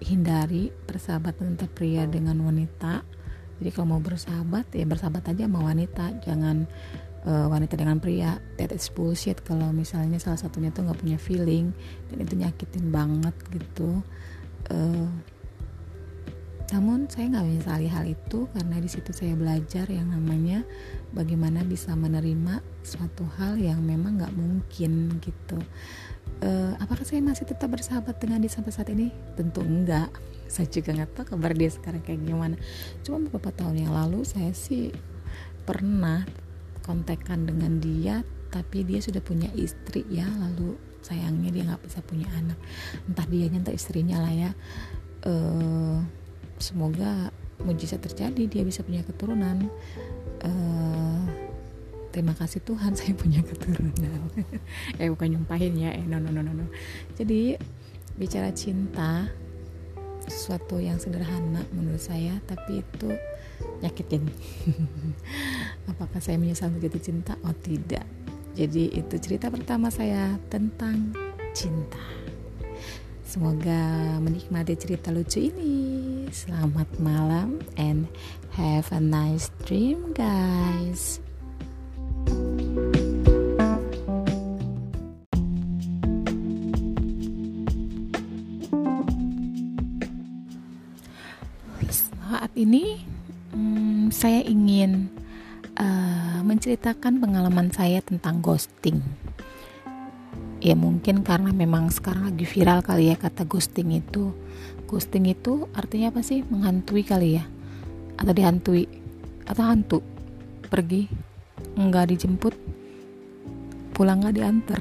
hindari 0.03 0.75
persahabatan 0.87 1.55
antara 1.57 1.71
pria 1.71 2.05
dengan 2.05 2.37
wanita. 2.43 3.03
Jadi 3.63 3.71
kalau 3.71 3.97
mau 3.97 4.03
bersahabat 4.03 4.75
ya 4.75 4.85
bersahabat 4.85 5.31
aja 5.31 5.47
sama 5.47 5.63
wanita. 5.63 6.19
Jangan 6.27 6.67
uh, 7.27 7.47
wanita 7.47 7.79
dengan 7.79 8.03
pria. 8.03 8.43
That 8.59 8.75
is 8.75 8.91
bullshit 8.91 9.41
kalau 9.47 9.71
misalnya 9.71 10.19
salah 10.19 10.39
satunya 10.39 10.75
tuh 10.75 10.91
nggak 10.91 10.99
punya 10.99 11.19
feeling 11.19 11.71
dan 12.11 12.17
itu 12.19 12.35
nyakitin 12.35 12.91
banget 12.91 13.35
gitu. 13.55 14.03
Uh, 14.71 15.07
namun 16.73 17.05
saya 17.05 17.29
nggak 17.29 17.45
menyesali 17.45 17.87
hal 17.93 18.05
itu 18.09 18.49
karena 18.57 18.81
di 18.81 18.89
situ 18.89 19.13
saya 19.13 19.37
belajar 19.37 19.85
yang 19.93 20.09
namanya 20.09 20.65
bagaimana 21.13 21.61
bisa 21.69 21.93
menerima 21.93 22.65
suatu 22.81 23.29
hal 23.37 23.61
yang 23.61 23.85
memang 23.85 24.17
nggak 24.17 24.33
mungkin 24.33 25.21
gitu 25.21 25.61
uh, 26.43 26.73
apakah 26.83 27.07
saya 27.07 27.23
masih 27.23 27.47
tetap 27.47 27.71
bersahabat 27.71 28.19
dengan 28.19 28.43
dia 28.43 28.51
sampai 28.51 28.73
saat 28.75 28.91
ini? 28.91 29.15
Tentu 29.39 29.63
enggak. 29.63 30.11
Saya 30.51 30.69
juga 30.69 30.93
nggak 30.93 31.11
tahu 31.17 31.27
kabar 31.39 31.57
dia 31.57 31.71
sekarang 31.73 32.03
kayak 32.05 32.21
gimana. 32.27 32.57
Cuma 33.07 33.23
beberapa 33.23 33.55
tahun 33.55 33.89
yang 33.89 33.93
lalu 33.95 34.27
saya 34.27 34.53
sih 34.53 34.93
pernah 35.65 36.27
kontekan 36.83 37.47
dengan 37.47 37.79
dia 37.79 38.27
tapi 38.53 38.85
dia 38.85 39.01
sudah 39.01 39.23
punya 39.25 39.49
istri 39.57 40.05
ya. 40.13 40.27
Lalu 40.29 40.77
sayangnya 41.01 41.51
dia 41.55 41.63
nggak 41.65 41.83
bisa 41.89 42.05
punya 42.05 42.29
anak. 42.37 42.59
Entah 43.09 43.27
dia 43.31 43.49
entah 43.49 43.73
istrinya 43.73 44.21
lah 44.21 44.33
ya. 44.35 44.51
Uh, 45.23 46.03
semoga 46.59 47.31
mujizat 47.63 48.03
terjadi 48.03 48.43
dia 48.51 48.63
bisa 48.67 48.83
punya 48.85 49.07
keturunan. 49.07 49.71
Uh, 50.43 51.52
terima 52.13 52.37
kasih 52.37 52.61
Tuhan 52.63 52.93
saya 52.99 53.17
punya 53.17 53.41
keturunan 53.41 54.29
eh 55.01 55.09
bukan 55.09 55.35
nyumpahin 55.35 55.75
ya 55.81 55.91
eh 55.97 56.05
no 56.05 56.21
no 56.21 56.29
no 56.29 56.45
no, 56.45 56.53
no. 56.53 56.67
jadi 57.17 57.57
bicara 58.21 58.53
cinta 58.53 59.33
sesuatu 60.29 60.79
yang 60.79 61.01
sederhana 61.01 61.67
menurut 61.75 61.99
saya 61.99 62.39
tapi 62.47 62.85
itu 62.85 63.11
nyakitin 63.83 64.29
apakah 65.91 66.21
saya 66.23 66.39
menyesal 66.39 66.71
jatuh 66.79 67.03
cinta 67.03 67.35
oh 67.43 67.57
tidak 67.65 68.07
jadi 68.53 69.01
itu 69.01 69.17
cerita 69.17 69.49
pertama 69.49 69.89
saya 69.89 70.37
tentang 70.53 71.17
cinta 71.57 72.23
Semoga 73.33 74.21
menikmati 74.21 74.77
cerita 74.77 75.09
lucu 75.09 75.41
ini. 75.49 76.29
Selamat 76.29 76.85
malam 77.01 77.65
and 77.81 78.05
have 78.61 78.93
a 78.93 79.01
nice 79.01 79.49
dream, 79.65 80.13
guys. 80.13 81.17
Ini 92.73 93.05
hmm, 93.53 94.09
saya 94.09 94.41
ingin 94.49 95.13
uh, 95.77 96.41
menceritakan 96.41 97.21
pengalaman 97.21 97.69
saya 97.69 98.01
tentang 98.01 98.41
ghosting. 98.41 99.05
Ya 100.65 100.73
mungkin 100.73 101.21
karena 101.21 101.53
memang 101.53 101.93
sekarang 101.93 102.33
lagi 102.33 102.49
viral 102.49 102.81
kali 102.81 103.13
ya 103.13 103.21
kata 103.21 103.45
ghosting 103.45 103.93
itu. 103.93 104.33
Ghosting 104.89 105.29
itu 105.29 105.69
artinya 105.77 106.17
apa 106.17 106.25
sih? 106.25 106.41
Menghantui 106.49 107.05
kali 107.05 107.37
ya? 107.37 107.45
Atau 108.17 108.33
dihantui? 108.33 108.89
Atau 109.45 109.69
hantu? 109.69 109.99
Pergi 110.73 111.13
nggak 111.77 112.09
dijemput 112.17 112.57
pulang 113.93 114.25
nggak 114.25 114.33
diantar. 114.33 114.81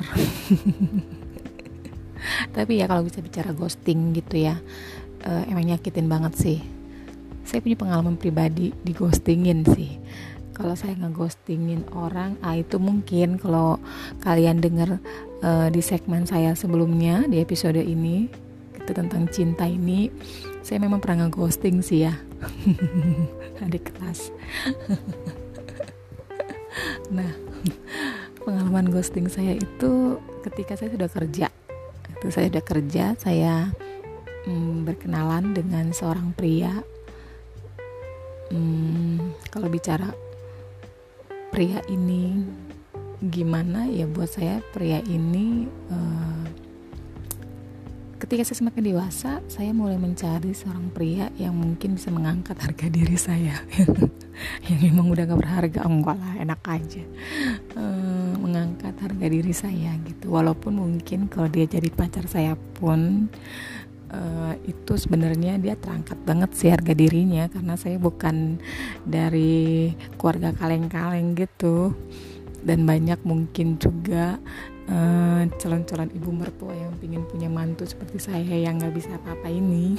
Tapi 2.56 2.72
ya 2.80 2.88
kalau 2.88 3.04
bisa 3.04 3.20
bicara 3.20 3.52
ghosting 3.52 4.16
gitu 4.16 4.40
ya 4.40 4.56
uh, 5.28 5.44
emang 5.52 5.68
nyakitin 5.68 6.08
banget 6.08 6.34
sih 6.40 6.81
saya 7.52 7.60
punya 7.60 7.76
pengalaman 7.76 8.16
pribadi 8.16 8.72
di 8.80 8.96
ghostingin 8.96 9.68
sih. 9.76 10.00
Kalau 10.56 10.72
saya 10.72 10.96
ngeghostingin 10.96 11.84
orang 11.92 12.40
ah 12.40 12.56
itu 12.56 12.80
mungkin 12.80 13.36
kalau 13.36 13.76
kalian 14.24 14.64
denger 14.64 15.04
uh, 15.44 15.68
di 15.68 15.84
segmen 15.84 16.24
saya 16.24 16.56
sebelumnya 16.56 17.28
di 17.28 17.44
episode 17.44 17.84
ini 17.84 18.32
itu 18.72 18.92
tentang 18.96 19.28
cinta 19.28 19.68
ini 19.68 20.08
saya 20.64 20.80
memang 20.80 21.04
pernah 21.04 21.28
ghosting 21.28 21.84
sih 21.84 22.08
ya. 22.08 22.16
Adik 23.68 23.92
kelas. 23.92 24.32
Nah 27.12 27.28
pengalaman 28.48 28.88
ghosting 28.88 29.28
saya 29.28 29.60
itu 29.60 30.16
ketika 30.48 30.80
saya 30.80 30.96
sudah 30.96 31.12
kerja. 31.12 31.48
Itu 32.16 32.32
saya 32.32 32.48
sudah 32.48 32.64
kerja 32.64 33.06
saya 33.20 33.76
hmm, 34.48 34.88
berkenalan 34.88 35.52
dengan 35.52 35.92
seorang 35.92 36.32
pria 36.32 36.80
hmm, 38.52 39.48
kalau 39.48 39.72
bicara 39.72 40.12
pria 41.50 41.80
ini 41.88 42.44
gimana? 43.24 43.88
Ya 43.88 44.06
buat 44.06 44.30
saya 44.32 44.60
pria 44.76 45.00
ini 45.08 45.68
uh, 45.90 46.46
ketika 48.22 48.46
saya 48.46 48.64
semakin 48.64 48.84
dewasa 48.94 49.32
saya 49.50 49.74
mulai 49.74 49.98
mencari 49.98 50.54
seorang 50.54 50.94
pria 50.94 51.34
yang 51.42 51.58
mungkin 51.58 51.98
bisa 51.98 52.14
mengangkat 52.14 52.60
harga 52.60 52.88
diri 52.88 53.18
saya. 53.18 53.56
Yang 54.66 54.90
memang 54.90 55.06
udah 55.14 55.30
gak 55.30 55.38
berharga 55.38 55.80
enggak 55.86 56.18
lah 56.18 56.34
enak 56.40 56.62
aja. 56.66 57.04
Uh, 57.78 58.34
mengangkat 58.42 58.96
harga 58.98 59.26
diri 59.30 59.54
saya 59.54 59.94
gitu. 60.02 60.34
Walaupun 60.34 60.82
mungkin 60.82 61.30
kalau 61.30 61.46
dia 61.46 61.70
jadi 61.70 61.92
pacar 61.94 62.26
saya 62.26 62.58
pun 62.58 63.30
uh, 64.12 64.54
itu 64.68 64.94
sebenarnya 65.00 65.58
dia 65.58 65.76
terangkat 65.80 66.20
banget 66.28 66.52
sih 66.54 66.70
harga 66.70 66.94
dirinya 66.94 67.48
karena 67.48 67.74
saya 67.80 67.98
bukan 67.98 68.60
dari 69.08 69.92
keluarga 70.20 70.54
kaleng-kaleng 70.56 71.34
gitu. 71.36 71.96
Dan 72.62 72.86
banyak 72.86 73.18
mungkin 73.26 73.82
juga 73.82 74.38
eh, 74.86 75.44
calon-calon 75.50 76.14
ibu 76.14 76.30
mertua 76.30 76.78
yang 76.78 76.94
ingin 77.02 77.26
punya 77.26 77.50
mantu 77.50 77.90
seperti 77.90 78.22
saya 78.22 78.54
yang 78.54 78.78
nggak 78.78 78.94
bisa 78.94 79.18
apa-apa 79.18 79.50
ini. 79.50 79.98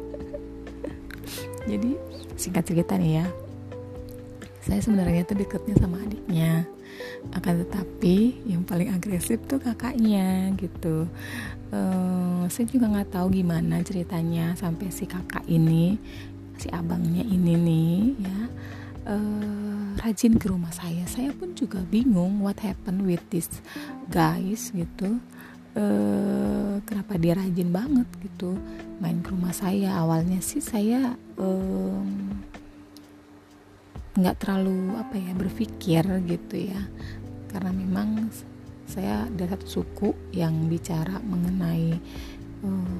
Jadi 1.70 1.92
singkat 2.40 2.64
cerita 2.64 2.96
nih 2.96 3.20
ya. 3.20 3.26
Saya 4.64 4.80
sebenarnya 4.80 5.28
tuh 5.28 5.36
deketnya 5.44 5.76
sama 5.76 6.00
adiknya. 6.00 6.64
Akan 7.36 7.68
tetapi 7.68 8.48
yang 8.48 8.64
paling 8.64 8.88
agresif 8.88 9.44
tuh 9.44 9.60
kakaknya 9.60 10.56
gitu 10.56 11.04
uh, 11.74 12.44
saya 12.50 12.66
juga 12.66 12.90
nggak 12.90 13.10
tahu 13.14 13.42
gimana 13.42 13.82
ceritanya 13.82 14.54
sampai 14.58 14.90
si 14.90 15.06
kakak 15.06 15.46
ini 15.46 15.98
si 16.60 16.68
abangnya 16.68 17.24
ini 17.24 17.56
nih 17.56 18.00
ya 18.20 18.38
uh, 19.08 19.96
rajin 20.00 20.36
ke 20.36 20.46
rumah 20.50 20.72
saya. 20.72 21.04
Saya 21.08 21.32
pun 21.32 21.56
juga 21.56 21.80
bingung 21.88 22.42
what 22.44 22.60
happened 22.60 23.04
with 23.04 23.22
this 23.32 23.48
guys 24.12 24.72
gitu. 24.74 25.20
Uh, 25.70 26.82
kenapa 26.82 27.14
dia 27.14 27.38
rajin 27.38 27.70
banget 27.70 28.08
gitu 28.20 28.58
main 28.98 29.22
ke 29.22 29.30
rumah 29.30 29.54
saya. 29.54 29.96
Awalnya 30.02 30.42
sih 30.42 30.60
saya 30.60 31.14
nggak 34.10 34.36
terlalu 34.42 34.98
apa 34.98 35.16
ya 35.16 35.32
berpikir 35.32 36.04
gitu 36.26 36.56
ya. 36.58 36.82
Karena 37.50 37.70
memang 37.72 38.30
saya 38.90 39.30
ada 39.30 39.44
satu 39.54 39.66
suku 39.80 40.10
yang 40.34 40.66
bicara 40.66 41.22
mengenai 41.22 41.94
uh, 42.66 42.98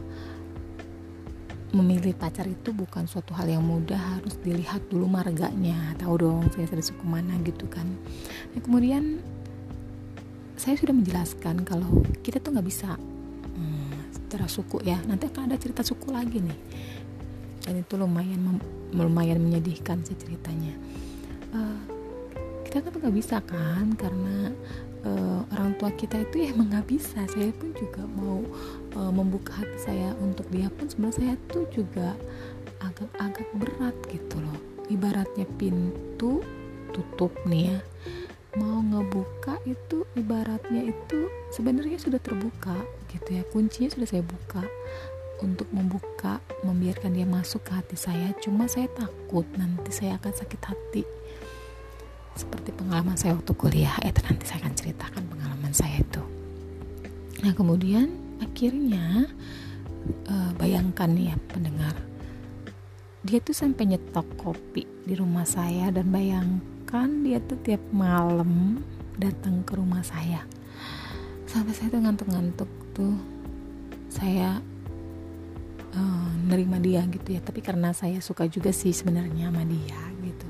memilih 1.71 2.15
pacar 2.19 2.47
itu 2.51 2.75
bukan 2.75 3.07
suatu 3.07 3.31
hal 3.35 3.47
yang 3.47 3.63
mudah 3.63 4.19
harus 4.19 4.35
dilihat 4.43 4.83
dulu 4.91 5.07
marganya 5.07 5.95
tahu 5.99 6.15
dong 6.19 6.47
saya 6.51 6.67
dari 6.67 6.83
suku 6.83 7.03
mana 7.07 7.39
gitu 7.47 7.67
kan. 7.71 7.87
Nah, 8.55 8.61
kemudian 8.63 9.23
saya 10.59 10.75
sudah 10.79 10.95
menjelaskan 10.95 11.63
kalau 11.63 12.03
kita 12.21 12.43
tuh 12.43 12.55
nggak 12.55 12.67
bisa 12.67 12.99
hmm, 12.99 13.91
secara 14.11 14.47
suku 14.51 14.83
ya. 14.83 14.99
Nanti 15.07 15.31
akan 15.31 15.51
ada 15.51 15.59
cerita 15.59 15.87
suku 15.87 16.11
lagi 16.11 16.43
nih. 16.43 16.59
Dan 17.67 17.87
itu 17.87 17.95
lumayan 17.95 18.59
lumayan 18.91 19.39
menyedihkan 19.39 20.03
sih 20.03 20.19
ceritanya. 20.19 20.75
Uh, 21.55 21.79
kita 22.67 22.83
kan 22.83 22.99
nggak 22.99 23.15
bisa 23.15 23.39
kan 23.47 23.95
karena 23.95 24.55
uh, 25.05 25.41
orang 25.57 25.77
tua 25.77 25.91
kita 25.95 26.21
itu 26.21 26.47
ya 26.47 26.47
emang 26.53 26.69
nggak 26.73 26.89
bisa. 26.89 27.21
Saya 27.31 27.51
pun 27.57 27.73
juga 27.77 28.03
mau 28.17 28.45
uh, 28.97 29.13
membuka 29.13 29.57
hati 29.61 29.79
saya 29.81 30.13
untuk 30.21 30.47
dia 30.53 30.69
pun 30.73 30.89
sebenarnya 30.89 31.17
saya 31.17 31.35
tuh 31.49 31.65
juga 31.73 32.09
agak-agak 32.81 33.49
berat 33.57 33.97
gitu 34.09 34.37
loh. 34.41 34.59
Ibaratnya 34.91 35.47
pintu 35.57 36.43
tutup 36.91 37.33
nih 37.47 37.77
ya. 37.77 37.79
Mau 38.59 38.83
ngebuka 38.83 39.63
itu 39.63 40.03
ibaratnya 40.19 40.91
itu 40.91 41.31
sebenarnya 41.55 42.03
sudah 42.03 42.19
terbuka 42.19 42.75
gitu 43.15 43.39
ya. 43.39 43.43
Kuncinya 43.55 43.95
sudah 43.95 44.09
saya 44.11 44.25
buka 44.27 44.67
untuk 45.41 45.71
membuka 45.73 46.43
membiarkan 46.67 47.15
dia 47.15 47.25
masuk 47.25 47.63
ke 47.63 47.73
hati 47.79 47.97
saya. 47.97 48.35
Cuma 48.43 48.67
saya 48.67 48.91
takut 48.91 49.47
nanti 49.55 49.95
saya 49.95 50.19
akan 50.19 50.33
sakit 50.35 50.63
hati 50.67 51.03
seperti 52.39 52.71
pengalaman 52.73 53.17
saya 53.19 53.37
waktu 53.37 53.53
kuliah 53.53 53.95
eh 54.01 54.15
nanti 54.25 54.45
saya 54.47 54.65
akan 54.65 54.75
ceritakan 54.75 55.23
pengalaman 55.27 55.73
saya 55.75 56.01
itu. 56.01 56.23
Nah 57.41 57.53
kemudian 57.57 58.09
akhirnya 58.41 59.29
uh, 60.29 60.51
bayangkan 60.57 61.11
ya 61.17 61.37
pendengar. 61.51 61.97
Dia 63.21 63.39
tuh 63.45 63.53
sampai 63.53 63.93
nyetok 63.93 64.25
kopi 64.41 64.89
di 65.05 65.13
rumah 65.13 65.45
saya 65.45 65.93
dan 65.93 66.09
bayangkan 66.09 67.09
dia 67.21 67.37
tuh 67.45 67.61
tiap 67.61 67.83
malam 67.93 68.81
datang 69.21 69.61
ke 69.65 69.77
rumah 69.77 70.01
saya. 70.01 70.41
Sampai 71.45 71.77
saya 71.77 71.93
tuh 71.93 72.01
ngantuk-ngantuk 72.01 72.71
tuh 72.97 73.15
saya 74.09 74.65
uh, 75.93 76.31
nerima 76.49 76.81
dia 76.81 77.05
gitu 77.13 77.37
ya. 77.37 77.41
Tapi 77.45 77.61
karena 77.61 77.93
saya 77.93 78.25
suka 78.25 78.49
juga 78.49 78.73
sih 78.73 78.97
sebenarnya 78.97 79.53
sama 79.53 79.69
dia 79.69 80.01
gitu 80.25 80.50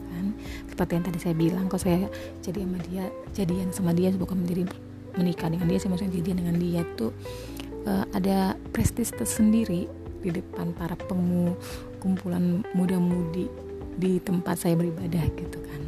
seperti 0.80 0.96
yang 0.96 1.04
tadi 1.12 1.20
saya 1.20 1.36
bilang 1.36 1.68
kalau 1.68 1.82
saya 1.84 2.08
jadi 2.40 2.64
sama 2.64 2.80
dia 2.88 3.04
jadian 3.36 3.68
sama 3.68 3.92
dia 3.92 4.08
bukan 4.16 4.40
menjadi 4.40 4.64
menikah 5.12 5.52
dengan 5.52 5.68
dia 5.68 5.76
saya 5.76 5.92
maksudnya 5.92 6.16
jadian 6.16 6.36
dengan 6.40 6.56
dia 6.56 6.80
tuh 6.96 7.12
uh, 7.84 8.08
ada 8.16 8.56
prestis 8.72 9.12
tersendiri 9.12 9.84
di 10.24 10.30
depan 10.32 10.72
para 10.72 10.96
pemu 10.96 11.52
kumpulan 12.00 12.64
muda-mudi 12.72 13.44
di 14.00 14.24
tempat 14.24 14.56
saya 14.56 14.72
beribadah 14.72 15.20
gitu 15.36 15.60
kan. 15.60 15.80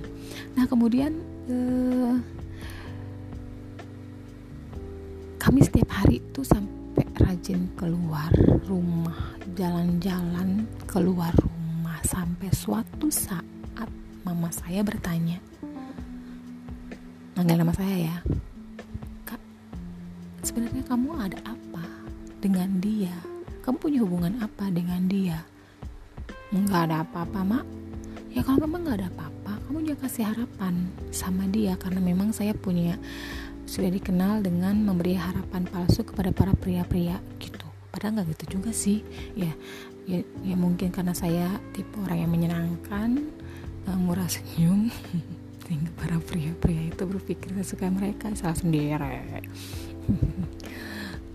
Nah 0.61 0.69
kemudian 0.69 1.17
uh, 1.49 2.21
kami 5.41 5.65
setiap 5.65 5.89
hari 5.89 6.21
tuh 6.37 6.45
sampai 6.45 7.09
rajin 7.17 7.65
keluar 7.81 8.29
rumah 8.69 9.41
jalan-jalan 9.57 10.69
keluar 10.85 11.33
rumah 11.41 11.97
sampai 12.05 12.53
suatu 12.53 13.09
saat 13.09 13.52
mama 14.23 14.49
saya 14.55 14.87
bertanya. 14.87 15.43
Manggil 17.35 17.59
nama 17.59 17.75
saya 17.75 17.97
ya. 17.99 18.17
Kak 19.27 19.43
sebenarnya 20.47 20.83
kamu 20.87 21.11
ada 21.19 21.39
apa 21.43 21.85
dengan 22.39 22.79
dia? 22.79 23.15
Kamu 23.63 23.79
punya 23.79 24.03
hubungan 24.03 24.39
apa 24.43 24.71
dengan 24.71 25.07
dia? 25.11 25.43
Nggak 26.55 26.81
ada 26.91 26.97
apa-apa 27.03 27.41
mak. 27.43 27.67
Ya 28.31 28.47
kalau 28.47 28.65
memang 28.65 28.87
nggak 28.87 28.99
ada 29.03 29.09
apa-apa 29.13 29.53
kamu 29.69 29.93
jangan 29.93 30.01
kasih 30.07 30.25
harapan 30.25 30.75
sama 31.13 31.45
dia 31.51 31.77
karena 31.77 32.01
memang 32.01 32.33
saya 32.33 32.57
punya 32.57 32.97
sudah 33.67 33.89
dikenal 33.89 34.45
dengan 34.45 34.79
memberi 34.85 35.19
harapan 35.19 35.65
palsu 35.67 36.07
kepada 36.07 36.31
para 36.31 36.53
pria-pria 36.55 37.19
gitu. 37.43 37.67
Padahal 37.91 38.21
nggak 38.21 38.39
gitu 38.39 38.61
juga 38.61 38.71
sih. 38.71 39.03
Ya, 39.35 39.53
ya 40.07 40.23
ya 40.47 40.55
mungkin 40.55 40.95
karena 40.95 41.17
saya 41.17 41.49
tipe 41.75 41.99
orang 42.05 42.23
yang 42.23 42.31
menyenangkan 42.31 43.42
uh, 43.89 43.99
murah 43.99 44.29
senyum. 44.29 44.91
Sehingga 45.67 45.91
para 45.95 46.19
pria-pria 46.19 46.91
itu 46.91 47.03
berpikir 47.07 47.55
sesuka 47.59 47.89
mereka 47.89 48.35
salah 48.35 48.59
sendiri. 48.59 49.43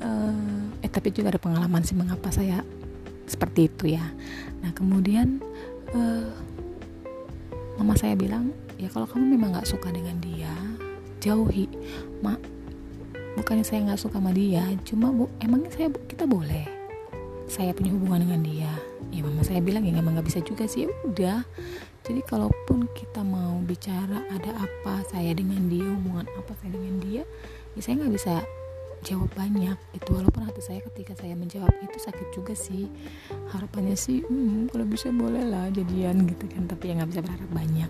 Uh, 0.03 0.77
eh 0.85 0.91
tapi 0.91 1.09
juga 1.15 1.33
ada 1.33 1.41
pengalaman 1.41 1.81
sih 1.81 1.95
mengapa 1.95 2.29
saya 2.29 2.61
seperti 3.25 3.71
itu 3.71 3.97
ya. 3.97 4.03
Nah 4.61 4.71
kemudian 4.75 5.39
uh, 5.95 6.29
mama 7.79 7.95
saya 7.95 8.13
bilang 8.13 8.51
ya 8.77 8.91
kalau 8.91 9.09
kamu 9.09 9.39
memang 9.39 9.57
nggak 9.57 9.69
suka 9.69 9.89
dengan 9.89 10.19
dia 10.21 10.53
jauhi. 11.23 11.71
Mak 12.21 12.57
bukannya 13.37 13.61
saya 13.61 13.85
nggak 13.85 14.01
suka 14.01 14.17
sama 14.17 14.33
dia 14.33 14.65
cuma 14.81 15.13
bu 15.13 15.29
emangnya 15.37 15.69
saya 15.69 15.87
kita 16.09 16.25
boleh 16.25 16.76
saya 17.47 17.71
punya 17.71 17.95
hubungan 17.95 18.27
dengan 18.27 18.41
dia. 18.43 18.71
Ya 19.11 19.23
mama 19.23 19.41
saya 19.41 19.63
bilang 19.63 19.87
ya 19.87 19.95
emang 19.95 20.19
nggak 20.19 20.27
bisa 20.27 20.39
juga 20.43 20.67
sih. 20.67 20.85
Ya 20.85 20.89
udah. 21.07 21.39
Jadi 22.03 22.21
kalaupun 22.23 22.87
kita 22.95 23.23
mau 23.23 23.59
bicara 23.63 24.23
ada 24.31 24.51
apa 24.63 25.03
saya 25.11 25.35
dengan 25.35 25.67
dia 25.67 25.83
hubungan 25.83 26.23
apa 26.39 26.55
saya 26.63 26.71
dengan 26.71 27.03
dia 27.03 27.23
ya 27.75 27.79
saya 27.83 27.99
nggak 27.99 28.15
bisa 28.15 28.33
jawab 29.03 29.27
banyak 29.35 29.75
itu 29.91 30.09
walaupun 30.09 30.47
hati 30.47 30.63
saya 30.63 30.79
ketika 30.87 31.13
saya 31.19 31.35
menjawab 31.35 31.71
itu 31.83 31.97
sakit 31.99 32.27
juga 32.35 32.53
sih. 32.55 32.87
Harapannya 33.55 33.95
sih 33.95 34.23
hmm, 34.23 34.71
kalau 34.71 34.85
bisa 34.87 35.11
boleh 35.11 35.43
lah 35.47 35.71
jadian 35.71 36.27
gitu 36.27 36.47
kan. 36.51 36.67
Tapi 36.67 36.83
ya 36.91 36.93
nggak 36.99 37.09
bisa 37.15 37.21
berharap 37.23 37.49
banyak. 37.51 37.89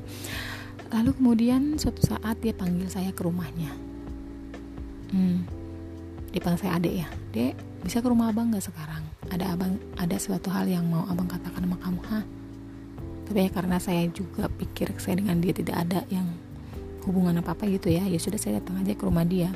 Lalu 0.88 1.12
kemudian 1.20 1.62
suatu 1.76 2.02
saat 2.06 2.40
dia 2.40 2.54
panggil 2.56 2.88
saya 2.88 3.12
ke 3.12 3.22
rumahnya. 3.26 3.74
Hmm, 5.08 5.48
dia 6.32 6.42
panggil 6.44 6.62
saya 6.68 6.74
adek 6.78 6.94
ya 6.94 7.08
dek 7.32 7.54
bisa 7.82 8.04
ke 8.04 8.08
rumah 8.12 8.30
abang 8.30 8.52
nggak 8.52 8.66
sekarang 8.66 9.07
ada 9.34 9.54
abang 9.54 9.76
ada 10.00 10.16
suatu 10.16 10.48
hal 10.52 10.68
yang 10.68 10.88
mau 10.88 11.04
abang 11.12 11.28
katakan 11.28 11.64
sama 11.64 11.78
kamu 11.84 12.02
ha 12.12 12.20
tapi 13.28 13.44
ya 13.44 13.50
karena 13.52 13.78
saya 13.78 14.08
juga 14.08 14.48
pikir 14.48 14.96
saya 15.04 15.20
dengan 15.20 15.44
dia 15.44 15.52
tidak 15.52 15.76
ada 15.84 16.00
yang 16.08 16.32
hubungan 17.04 17.36
apa 17.44 17.56
apa 17.56 17.68
gitu 17.68 17.92
ya 17.92 18.08
ya 18.08 18.16
sudah 18.20 18.40
saya 18.40 18.64
datang 18.64 18.80
aja 18.84 18.96
ke 18.96 19.04
rumah 19.04 19.28
dia. 19.28 19.52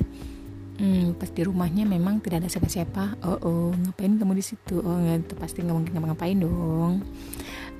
Hmm, 0.82 1.14
pas 1.14 1.30
di 1.30 1.46
rumahnya 1.46 1.88
memang 1.88 2.20
tidak 2.20 2.44
ada 2.44 2.50
siapa-siapa. 2.52 3.24
Oh 3.24 3.40
oh 3.44 3.68
ngapain 3.72 4.20
kamu 4.20 4.34
di 4.36 4.44
situ? 4.44 4.84
Oh 4.84 4.98
nggak 5.00 5.40
pasti 5.40 5.64
nggak 5.64 5.76
mungkin 5.76 5.92
ngapa-ngapain 5.96 6.38
dong. 6.44 6.96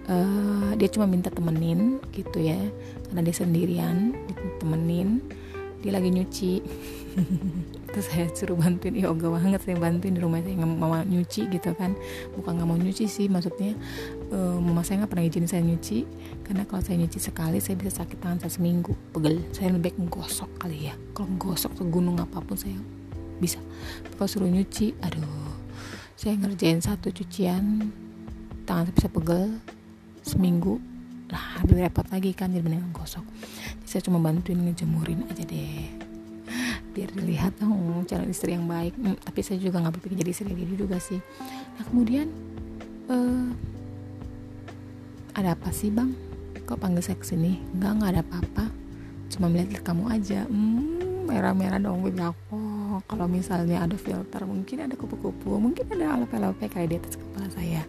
Uh, 0.08 0.72
dia 0.80 0.90
cuma 0.92 1.06
minta 1.06 1.30
temenin 1.30 2.02
gitu 2.10 2.42
ya 2.42 2.58
karena 3.06 3.22
dia 3.22 3.36
sendirian 3.38 4.18
temenin 4.58 5.22
dia 5.86 5.94
lagi 5.94 6.10
nyuci 6.10 6.54
terus 7.92 8.08
saya 8.08 8.28
suruh 8.32 8.56
bantuin. 8.56 8.96
Ya 8.96 9.12
ogah 9.12 9.32
banget 9.36 9.62
saya 9.64 9.76
bantuin 9.78 10.16
di 10.16 10.22
rumah. 10.24 10.40
Saya 10.40 10.56
nggak 10.58 10.72
mau 10.80 10.96
nyuci 11.04 11.42
gitu 11.52 11.70
kan. 11.76 11.92
Bukan 12.34 12.52
nggak 12.58 12.68
mau 12.68 12.80
nyuci 12.80 13.06
sih 13.06 13.28
maksudnya 13.28 13.76
uh, 14.32 14.58
mama 14.58 14.82
saya 14.82 15.04
nggak 15.04 15.12
pernah 15.12 15.26
izin 15.28 15.46
saya 15.48 15.62
nyuci. 15.62 16.08
Karena 16.48 16.64
kalau 16.66 16.82
saya 16.82 16.98
nyuci 17.04 17.20
sekali 17.20 17.60
saya 17.60 17.76
bisa 17.76 18.04
sakit 18.04 18.18
tangan 18.24 18.38
saya 18.44 18.52
seminggu. 18.56 18.96
Pegel. 19.12 19.44
Saya 19.52 19.76
lebih 19.76 19.92
baik 19.92 19.98
gosok 20.08 20.50
kali 20.60 20.88
ya. 20.90 20.96
Kalau 21.12 21.30
gosok 21.36 21.72
ke 21.78 21.84
gunung 21.86 22.18
apa 22.18 22.40
pun 22.40 22.56
saya 22.56 22.80
bisa. 23.38 23.60
Kalau 24.18 24.28
suruh 24.28 24.50
nyuci 24.50 24.96
aduh. 25.04 25.52
Saya 26.16 26.38
ngerjain 26.38 26.80
satu 26.80 27.10
cucian 27.10 27.92
tangan 28.70 28.88
saya 28.90 28.96
bisa 28.96 29.10
pegel 29.10 29.50
seminggu. 30.24 30.78
Lah 31.32 31.64
lebih 31.64 31.88
repot 31.88 32.06
lagi 32.12 32.36
kan 32.36 32.52
jadi 32.52 32.62
mendingan 32.62 32.92
gosok. 32.92 33.24
Jadi 33.84 33.88
saya 33.88 34.02
cuma 34.04 34.20
bantuin 34.20 34.60
ngejemurin 34.62 35.26
aja 35.32 35.44
deh 35.48 36.11
biar 36.92 37.10
dilihat. 37.16 37.56
Oh 37.64 38.04
calon 38.06 38.30
istri 38.30 38.54
yang 38.54 38.68
baik. 38.68 38.94
Hmm, 39.00 39.16
tapi 39.18 39.40
saya 39.42 39.58
juga 39.58 39.80
nggak 39.82 40.00
berpikir 40.00 40.24
jadi 40.24 40.32
istri 40.32 40.52
dia 40.52 40.78
juga 40.78 40.98
sih. 41.00 41.20
Nah 41.80 41.84
kemudian 41.88 42.28
uh, 43.08 43.48
ada 45.36 45.56
apa 45.56 45.72
sih 45.72 45.90
bang? 45.90 46.12
Kok 46.68 46.78
panggil 46.80 47.04
saya 47.04 47.18
ke 47.20 47.26
sini 47.26 47.60
nggak 47.80 47.92
nggak 47.98 48.10
ada 48.16 48.22
apa-apa. 48.24 48.66
Cuma 49.32 49.48
melihat 49.48 49.82
kamu 49.82 50.04
aja. 50.12 50.44
Hmm, 50.46 51.28
merah-merah 51.28 51.80
dong. 51.80 52.04
Bilang 52.04 52.36
oh 52.52 53.00
kalau 53.08 53.26
misalnya 53.32 53.88
ada 53.88 53.96
filter 53.96 54.44
mungkin 54.44 54.86
ada 54.86 54.96
kupu-kupu. 55.00 55.58
Mungkin 55.58 55.88
ada 55.96 56.20
alope-alope 56.20 56.68
kayak 56.68 56.88
di 56.92 56.96
atas 57.00 57.16
kepala 57.16 57.48
saya. 57.56 57.84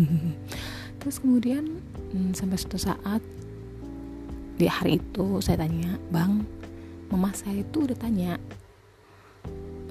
Terus 1.04 1.20
kemudian 1.20 1.68
hmm, 2.16 2.32
sampai 2.32 2.56
suatu 2.56 2.80
saat 2.80 3.20
di 4.54 4.70
hari 4.70 5.02
itu 5.02 5.42
saya 5.42 5.66
tanya 5.66 5.98
bang 6.14 6.46
mama 7.12 7.30
saya 7.36 7.60
itu 7.60 7.84
udah 7.84 7.96
tanya 7.98 8.40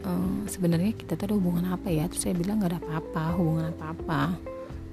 e, 0.01 0.09
sebenarnya 0.49 0.93
kita 0.95 1.17
tuh 1.17 1.33
ada 1.33 1.35
hubungan 1.35 1.65
apa 1.69 1.89
ya? 1.89 2.09
Terus 2.09 2.29
saya 2.29 2.35
bilang 2.37 2.61
nggak 2.61 2.77
ada 2.77 2.79
apa-apa 2.81 3.23
hubungan 3.37 3.65
apa-apa. 3.73 4.21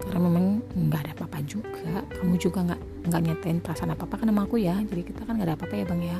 Karena 0.00 0.18
memang 0.24 0.64
nggak 0.72 1.00
ada 1.04 1.12
apa-apa 1.16 1.38
juga. 1.44 2.04
Kamu 2.08 2.34
juga 2.40 2.64
nggak 2.64 2.80
nggak 3.08 3.22
nyatain 3.28 3.58
perasaan 3.60 3.92
apa 3.92 4.08
apa 4.08 4.14
kan 4.20 4.28
sama 4.28 4.42
aku 4.48 4.56
ya. 4.60 4.76
Jadi 4.80 5.02
kita 5.04 5.24
kan 5.28 5.36
nggak 5.36 5.48
ada 5.48 5.56
apa-apa 5.56 5.74
ya 5.76 5.84
bang 5.84 6.02
ya. 6.04 6.18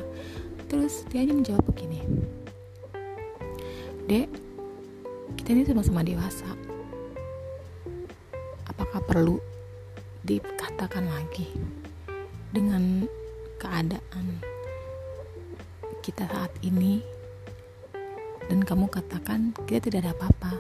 Terus 0.68 1.08
dia 1.08 1.24
hanya 1.24 1.34
menjawab 1.34 1.64
begini 1.66 2.00
dek 4.10 4.26
kita 5.38 5.54
ini 5.54 5.62
sama-sama 5.62 6.02
dewasa. 6.02 6.50
Apakah 8.66 8.98
perlu 9.06 9.38
dikatakan 10.26 11.06
lagi 11.06 11.46
dengan 12.50 13.06
keadaan 13.62 14.42
kita 16.00 16.26
saat 16.26 16.52
ini. 16.64 17.00
Dan 18.50 18.66
kamu 18.66 18.90
katakan 18.90 19.54
kita 19.68 19.88
tidak 19.88 20.08
ada 20.08 20.12
apa-apa. 20.16 20.58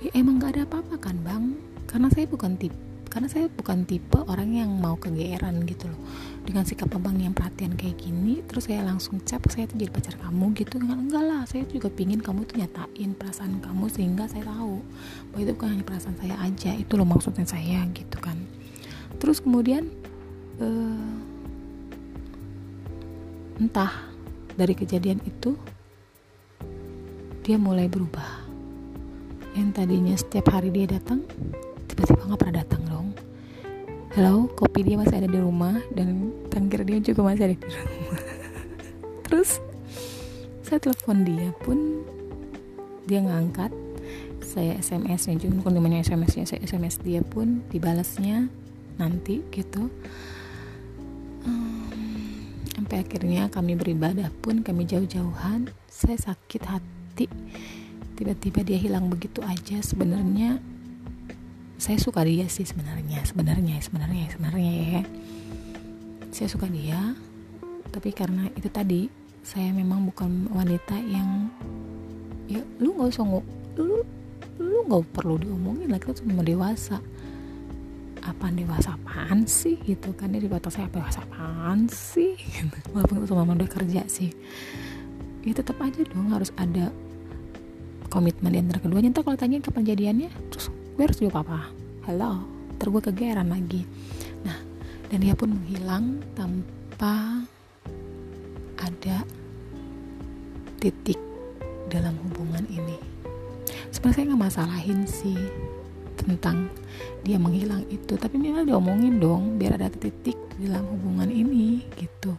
Ya 0.00 0.14
emang 0.16 0.38
gak 0.38 0.54
ada 0.56 0.62
apa-apa 0.64 0.96
kan 1.02 1.18
bang? 1.26 1.58
Karena 1.90 2.06
saya 2.08 2.30
bukan 2.30 2.54
tipe 2.54 2.90
karena 3.10 3.26
saya 3.26 3.50
bukan 3.50 3.82
tipe 3.90 4.22
orang 4.30 4.54
yang 4.54 4.70
mau 4.70 4.94
kegeeran 4.94 5.66
gitu 5.66 5.90
loh. 5.90 5.98
Dengan 6.46 6.62
sikap 6.62 6.94
abang 6.94 7.18
yang 7.18 7.34
perhatian 7.34 7.74
kayak 7.74 7.98
gini 7.98 8.38
terus 8.46 8.70
saya 8.70 8.86
langsung 8.86 9.18
cap 9.26 9.42
saya 9.50 9.66
tuh 9.66 9.82
jadi 9.82 9.90
pacar 9.90 10.14
kamu 10.14 10.54
gitu. 10.54 10.78
Kan 10.78 11.10
enggak 11.10 11.26
lah. 11.26 11.42
Saya 11.42 11.66
juga 11.66 11.90
pingin 11.90 12.22
kamu 12.22 12.46
tuh 12.46 12.62
nyatain 12.62 13.10
perasaan 13.18 13.58
kamu 13.58 13.90
sehingga 13.90 14.30
saya 14.30 14.46
tahu 14.46 14.78
bahwa 15.34 15.40
itu 15.42 15.52
bukan 15.58 15.68
hanya 15.74 15.84
perasaan 15.84 16.16
saya 16.22 16.38
aja 16.38 16.70
itu 16.78 16.92
loh 16.94 17.08
maksudnya 17.10 17.42
saya 17.42 17.82
gitu 17.90 18.16
kan. 18.22 18.38
Terus 19.18 19.42
kemudian 19.42 19.90
uh, 20.62 21.18
entah 23.58 24.09
dari 24.60 24.76
kejadian 24.76 25.24
itu 25.24 25.56
dia 27.40 27.56
mulai 27.56 27.88
berubah. 27.88 28.44
Yang 29.56 29.68
tadinya 29.72 30.14
setiap 30.20 30.52
hari 30.52 30.68
dia 30.68 30.84
datang 30.84 31.24
tiba-tiba 31.88 32.28
nggak 32.28 32.40
pernah 32.44 32.56
datang 32.60 32.82
dong. 32.84 33.08
Halo 34.12 34.52
kopi 34.52 34.84
dia 34.84 35.00
masih 35.00 35.24
ada 35.24 35.30
di 35.32 35.40
rumah 35.40 35.80
dan 35.96 36.28
tangkir 36.52 36.84
dia 36.84 37.00
juga 37.00 37.24
masih 37.24 37.48
ada 37.48 37.56
di 37.56 37.64
rumah. 37.72 38.20
Terus 39.24 39.64
saya 40.60 40.76
telepon 40.76 41.24
dia 41.24 41.48
pun 41.64 42.04
dia 43.08 43.24
ngangkat 43.24 43.72
saya 44.44 44.76
SMS 44.76 45.24
nya 45.32 45.40
juga 45.40 45.64
bukan 45.64 45.72
namanya 45.80 46.04
SMS 46.04 46.36
nya 46.36 46.44
saya 46.44 46.60
SMS 46.68 47.00
dia 47.00 47.24
pun 47.24 47.64
dibalasnya 47.72 48.52
nanti 49.00 49.40
gitu 49.54 49.88
sampai 52.90 53.06
akhirnya 53.06 53.46
kami 53.46 53.78
beribadah 53.78 54.34
pun 54.42 54.66
kami 54.66 54.82
jauh-jauhan 54.82 55.70
saya 55.86 56.18
sakit 56.26 56.62
hati. 56.66 57.30
Tiba-tiba 58.18 58.66
dia 58.66 58.82
hilang 58.82 59.06
begitu 59.06 59.46
aja 59.46 59.78
sebenarnya 59.78 60.58
saya 61.78 62.02
suka 62.02 62.26
dia 62.26 62.50
sih 62.50 62.66
sebenarnya 62.66 63.22
sebenarnya 63.22 63.78
sebenarnya 63.78 64.26
sebenarnya 64.34 64.72
ya. 64.74 65.02
Saya 66.34 66.50
suka 66.50 66.66
dia 66.66 67.14
tapi 67.94 68.10
karena 68.10 68.50
itu 68.58 68.66
tadi 68.66 69.06
saya 69.46 69.70
memang 69.70 70.10
bukan 70.10 70.50
wanita 70.50 70.98
yang 70.98 71.46
ya 72.50 72.58
lu 72.82 72.98
nggak 72.98 73.14
usah 73.14 73.22
lu 73.78 74.02
lu 74.58 74.78
nggak 74.90 75.14
perlu 75.14 75.38
diomongin 75.38 75.94
lah 75.94 76.02
kita 76.02 76.26
cuma 76.26 76.42
dewasa 76.42 76.98
apa 78.24 78.52
dewasa 78.52 78.96
apaan 78.96 79.48
sih? 79.48 79.80
Gitu 79.80 80.12
kan 80.16 80.32
dia 80.32 80.40
di 80.42 80.50
batas 80.50 80.76
saya 80.76 80.88
apa 80.88 81.00
dewasa 81.00 81.20
apaan 81.24 81.88
sih? 81.88 82.36
Gitu. 82.36 82.76
walaupun 82.92 83.24
itu 83.24 83.26
sama 83.32 83.52
udah 83.56 83.70
kerja 83.70 84.02
sih. 84.06 84.30
Ya 85.44 85.56
tetap 85.56 85.80
aja 85.80 86.04
dong 86.04 86.28
harus 86.32 86.52
ada 86.60 86.92
komitmen 88.12 88.52
di 88.52 88.60
antara 88.60 88.80
keduanya. 88.82 89.12
Ntar 89.12 89.24
kalau 89.24 89.38
tanya 89.40 89.64
kapan 89.64 89.84
jadiannya 89.88 90.30
terus 90.52 90.68
gue 90.70 91.02
harus 91.04 91.18
jawab 91.20 91.46
apa? 91.46 91.72
Halo 92.08 92.44
gue 92.80 93.02
kegeran 93.12 93.52
lagi. 93.52 93.86
Nah 94.42 94.58
dan 95.12 95.18
dia 95.20 95.36
pun 95.36 95.52
menghilang 95.52 96.24
tanpa 96.34 97.44
ada 98.80 99.22
titik 100.80 101.20
dalam 101.92 102.16
hubungan 102.24 102.64
ini. 102.72 102.96
Sebenarnya 103.92 104.16
saya 104.16 104.26
nggak 104.32 104.42
masalahin 104.42 105.00
sih 105.04 105.38
tentang 106.20 106.68
dia 107.24 107.40
menghilang 107.40 107.84
itu. 107.88 108.16
Tapi 108.16 108.36
minimal 108.36 108.68
diomongin 108.68 109.16
dong 109.20 109.56
biar 109.56 109.80
ada 109.80 109.88
titik 109.90 110.36
dalam 110.60 110.84
hubungan 110.86 111.32
ini 111.32 111.84
gitu. 111.96 112.36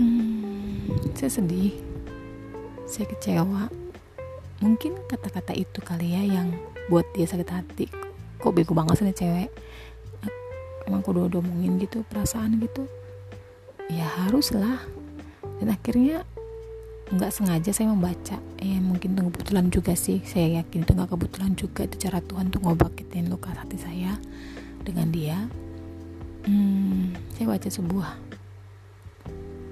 Hmm, 0.00 0.88
saya 1.16 1.40
sedih. 1.40 1.76
Saya 2.84 3.06
kecewa. 3.08 3.68
Mungkin 4.60 4.96
kata-kata 5.08 5.56
itu 5.56 5.80
kali 5.80 6.12
ya 6.12 6.40
yang 6.40 6.52
buat 6.92 7.08
dia 7.16 7.24
sakit 7.24 7.48
hati. 7.48 7.86
Kok 8.40 8.52
bego 8.52 8.72
banget 8.76 9.00
sih 9.00 9.12
cewek? 9.12 9.50
Emang 10.88 11.06
aku 11.06 11.14
udah 11.14 11.40
omongin 11.40 11.78
gitu 11.78 12.02
perasaan 12.08 12.58
gitu? 12.60 12.84
Ya 13.88 14.08
haruslah. 14.26 14.80
Dan 15.60 15.70
akhirnya 15.72 16.24
nggak 17.10 17.34
sengaja 17.34 17.70
saya 17.74 17.90
membaca. 17.90 18.38
Eh 18.62 18.78
mungkin 18.78 19.18
itu 19.18 19.22
kebetulan 19.26 19.66
juga 19.68 19.92
sih. 19.98 20.22
Saya 20.22 20.62
yakin 20.62 20.86
itu 20.86 20.92
nggak 20.94 21.10
kebetulan 21.10 21.52
juga. 21.58 21.80
Itu 21.86 21.96
cara 22.06 22.22
Tuhan 22.22 22.54
untuk 22.54 22.62
ngobatin 22.62 23.26
luka 23.26 23.50
hati 23.50 23.76
saya 23.78 24.14
dengan 24.86 25.10
dia. 25.10 25.38
Hmm, 26.46 27.12
saya 27.36 27.52
baca 27.52 27.68
sebuah 27.68 28.08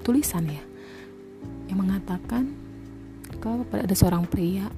tulisan 0.05 0.45
ya 0.45 0.63
yang 1.69 1.81
mengatakan 1.81 2.53
kalau 3.41 3.65
ada 3.73 3.93
seorang 3.93 4.25
pria 4.25 4.69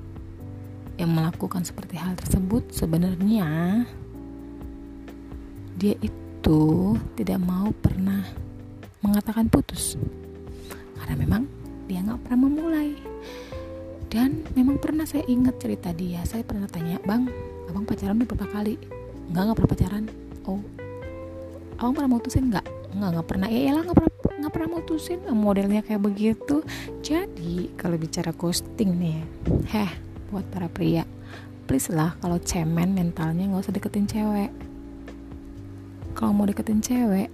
yang 0.96 1.12
melakukan 1.12 1.64
seperti 1.64 2.00
hal 2.00 2.16
tersebut 2.16 2.68
sebenarnya 2.72 3.84
dia 5.76 5.96
itu 6.00 6.96
tidak 7.18 7.40
mau 7.42 7.74
pernah 7.74 8.24
mengatakan 9.02 9.50
putus. 9.50 9.98
Karena 11.00 11.16
memang 11.18 11.61
dia 11.92 12.00
nggak 12.08 12.24
pernah 12.24 12.40
memulai. 12.48 12.96
Dan 14.08 14.48
memang 14.56 14.80
pernah 14.80 15.04
saya 15.04 15.28
ingat 15.28 15.60
cerita 15.60 15.92
dia. 15.92 16.24
Saya 16.24 16.48
pernah 16.48 16.72
tanya 16.72 17.04
bang 17.04 17.28
abang 17.68 17.84
pacaran 17.84 18.16
udah 18.16 18.28
berapa 18.32 18.48
kali? 18.48 18.80
Nggak 19.28 19.42
nggak 19.44 19.58
pernah 19.60 19.72
pacaran. 19.76 20.04
Oh 20.48 20.64
abang 21.76 21.94
pernah 22.00 22.12
mutusin 22.16 22.48
nggak? 22.48 22.66
Nggak 22.96 23.10
nggak 23.12 23.28
pernah. 23.28 23.48
Ya 23.52 23.72
lah 23.76 23.84
nggak 23.84 23.98
pernah 24.00 24.12
nggak 24.40 24.54
pernah 24.56 24.70
mutusin. 24.80 25.20
Modelnya 25.36 25.82
kayak 25.84 26.02
begitu. 26.08 26.64
Jadi 27.04 27.76
kalau 27.76 28.00
bicara 28.00 28.32
ghosting 28.32 28.96
nih 28.96 29.20
heh 29.68 29.92
buat 30.32 30.48
para 30.48 30.72
pria 30.72 31.04
please 31.68 31.92
lah 31.92 32.16
kalau 32.24 32.40
cemen 32.40 32.96
mentalnya 32.96 33.48
nggak 33.52 33.68
usah 33.68 33.76
deketin 33.76 34.08
cewek. 34.08 34.52
Kalau 36.16 36.32
mau 36.32 36.48
deketin 36.48 36.80
cewek 36.80 37.28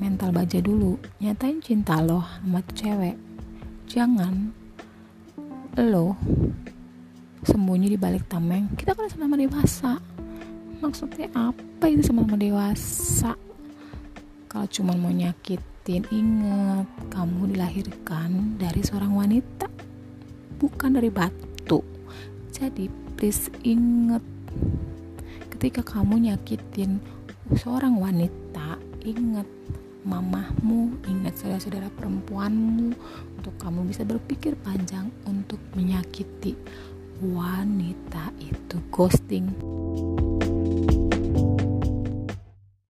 mental 0.00 0.32
baja 0.32 0.60
dulu. 0.60 1.00
Nyatain 1.20 1.60
cinta 1.64 2.00
lo 2.00 2.24
sama 2.40 2.64
tuh 2.64 2.76
cewek 2.88 3.31
jangan. 3.88 4.52
Lo 5.78 6.18
sembunyi 7.42 7.90
di 7.90 7.98
balik 7.98 8.30
tameng. 8.30 8.70
Kita 8.78 8.94
kan 8.94 9.10
sama-sama 9.10 9.38
dewasa. 9.38 9.92
Maksudnya 10.82 11.30
apa 11.34 11.84
itu 11.90 12.02
sama-sama 12.06 12.38
dewasa? 12.38 13.34
Kalau 14.46 14.66
cuma 14.68 14.92
mau 14.94 15.10
nyakitin 15.10 16.04
inget 16.12 16.88
kamu 17.10 17.54
dilahirkan 17.54 18.60
dari 18.60 18.84
seorang 18.84 19.16
wanita 19.16 19.66
bukan 20.62 20.94
dari 20.94 21.10
batu. 21.10 21.82
Jadi 22.54 22.86
please 23.18 23.50
inget 23.66 24.22
ketika 25.50 25.82
kamu 25.82 26.30
nyakitin 26.30 26.98
seorang 27.54 27.98
wanita 27.98 28.78
inget 29.06 29.46
mamahmu 30.02 30.98
ingat 31.06 31.38
saudara-saudara 31.38 31.86
perempuanmu 31.94 32.94
untuk 33.42 33.58
kamu 33.58 33.90
bisa 33.90 34.06
berpikir 34.06 34.54
panjang 34.62 35.10
untuk 35.26 35.58
menyakiti 35.74 36.54
wanita 37.18 38.30
itu 38.38 38.78
ghosting 38.94 39.50